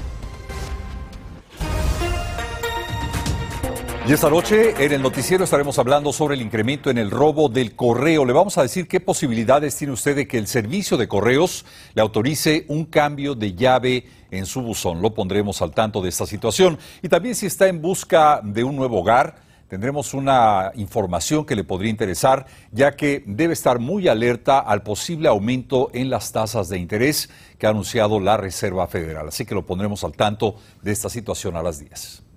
Y 4.08 4.14
esta 4.14 4.30
noche 4.30 4.72
en 4.82 4.92
el 4.92 5.02
noticiero 5.02 5.44
estaremos 5.44 5.78
hablando 5.78 6.14
sobre 6.14 6.34
el 6.34 6.40
incremento 6.40 6.88
en 6.88 6.96
el 6.96 7.10
robo 7.10 7.50
del 7.50 7.76
correo. 7.76 8.24
Le 8.24 8.32
vamos 8.32 8.56
a 8.56 8.62
decir 8.62 8.88
qué 8.88 9.00
posibilidades 9.00 9.76
tiene 9.76 9.92
usted 9.92 10.16
de 10.16 10.26
que 10.26 10.38
el 10.38 10.46
servicio 10.46 10.96
de 10.96 11.06
correos 11.06 11.66
le 11.92 12.00
autorice 12.00 12.64
un 12.68 12.86
cambio 12.86 13.34
de 13.34 13.52
llave 13.52 14.06
en 14.30 14.46
su 14.46 14.62
buzón. 14.62 15.02
Lo 15.02 15.12
pondremos 15.12 15.60
al 15.60 15.72
tanto 15.72 16.00
de 16.00 16.08
esta 16.08 16.24
situación. 16.24 16.78
Y 17.02 17.10
también 17.10 17.34
si 17.34 17.44
está 17.44 17.68
en 17.68 17.82
busca 17.82 18.40
de 18.42 18.64
un 18.64 18.76
nuevo 18.76 19.00
hogar, 19.00 19.42
tendremos 19.68 20.14
una 20.14 20.72
información 20.76 21.44
que 21.44 21.54
le 21.54 21.64
podría 21.64 21.90
interesar, 21.90 22.46
ya 22.72 22.96
que 22.96 23.22
debe 23.26 23.52
estar 23.52 23.78
muy 23.78 24.08
alerta 24.08 24.58
al 24.58 24.82
posible 24.82 25.28
aumento 25.28 25.90
en 25.92 26.08
las 26.08 26.32
tasas 26.32 26.70
de 26.70 26.78
interés 26.78 27.28
que 27.58 27.66
ha 27.66 27.70
anunciado 27.70 28.20
la 28.20 28.38
Reserva 28.38 28.86
Federal. 28.86 29.28
Así 29.28 29.44
que 29.44 29.54
lo 29.54 29.66
pondremos 29.66 30.02
al 30.02 30.12
tanto 30.12 30.56
de 30.80 30.92
esta 30.92 31.10
situación 31.10 31.56
a 31.56 31.62
las 31.62 31.78
10. 31.78 32.27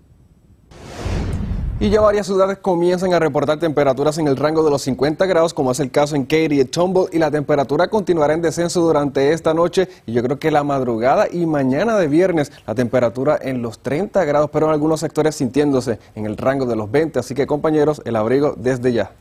Y 1.82 1.90
ya 1.90 2.00
varias 2.00 2.28
ciudades 2.28 2.60
comienzan 2.60 3.12
a 3.16 3.18
reportar 3.18 3.58
temperaturas 3.58 4.20
en 4.20 4.28
el 4.28 4.38
rango 4.38 4.64
de 4.64 4.70
los 4.70 4.84
50 4.84 5.26
grados, 5.26 5.52
como 5.52 5.72
es 5.72 5.80
el 5.80 5.90
caso 5.90 6.16
en 6.16 6.26
Katy 6.26 6.62
y 6.62 6.66
Tumble, 6.66 7.06
y 7.12 7.18
la 7.18 7.32
temperatura 7.32 7.88
continuará 7.88 8.36
en 8.36 8.44
descenso 8.44 8.82
durante 8.82 9.34
esta 9.34 9.56
noche. 9.56 9.90
Y 10.06 10.14
yo 10.14 10.22
creo 10.22 10.38
que 10.38 10.52
la 10.52 10.64
madrugada 10.64 11.26
y 11.32 11.48
mañana 11.48 11.98
de 11.98 12.08
viernes, 12.08 12.52
la 12.68 12.76
temperatura 12.76 13.40
en 13.42 13.64
los 13.64 13.80
30 13.80 14.24
grados, 14.26 14.52
pero 14.54 14.68
en 14.68 14.74
algunos 14.74 15.00
sectores 15.00 15.34
sintiéndose 15.34 15.98
en 16.14 16.28
el 16.28 16.38
rango 16.38 16.68
de 16.68 16.76
los 16.76 16.92
20. 16.92 17.18
Así 17.18 17.34
que, 17.34 17.48
compañeros, 17.48 18.00
el 18.06 18.16
abrigo 18.16 18.54
desde 18.56 18.94
ya 18.94 19.14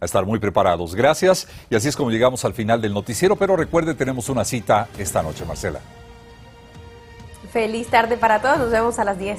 a 0.00 0.04
estar 0.04 0.26
muy 0.26 0.40
preparados. 0.40 0.96
Gracias. 0.96 1.46
Y 1.70 1.76
así 1.76 1.86
es 1.86 1.94
como 1.94 2.10
llegamos 2.10 2.44
al 2.44 2.52
final 2.52 2.82
del 2.82 2.94
noticiero, 2.94 3.36
pero 3.36 3.54
recuerde, 3.54 3.94
tenemos 3.94 4.28
una 4.28 4.44
cita 4.44 4.88
esta 4.98 5.22
noche, 5.22 5.44
Marcela. 5.44 5.78
Feliz 7.52 7.86
tarde 7.86 8.16
para 8.16 8.42
todos, 8.42 8.58
nos 8.58 8.72
vemos 8.72 8.98
a 8.98 9.04
las 9.04 9.20
10. 9.20 9.38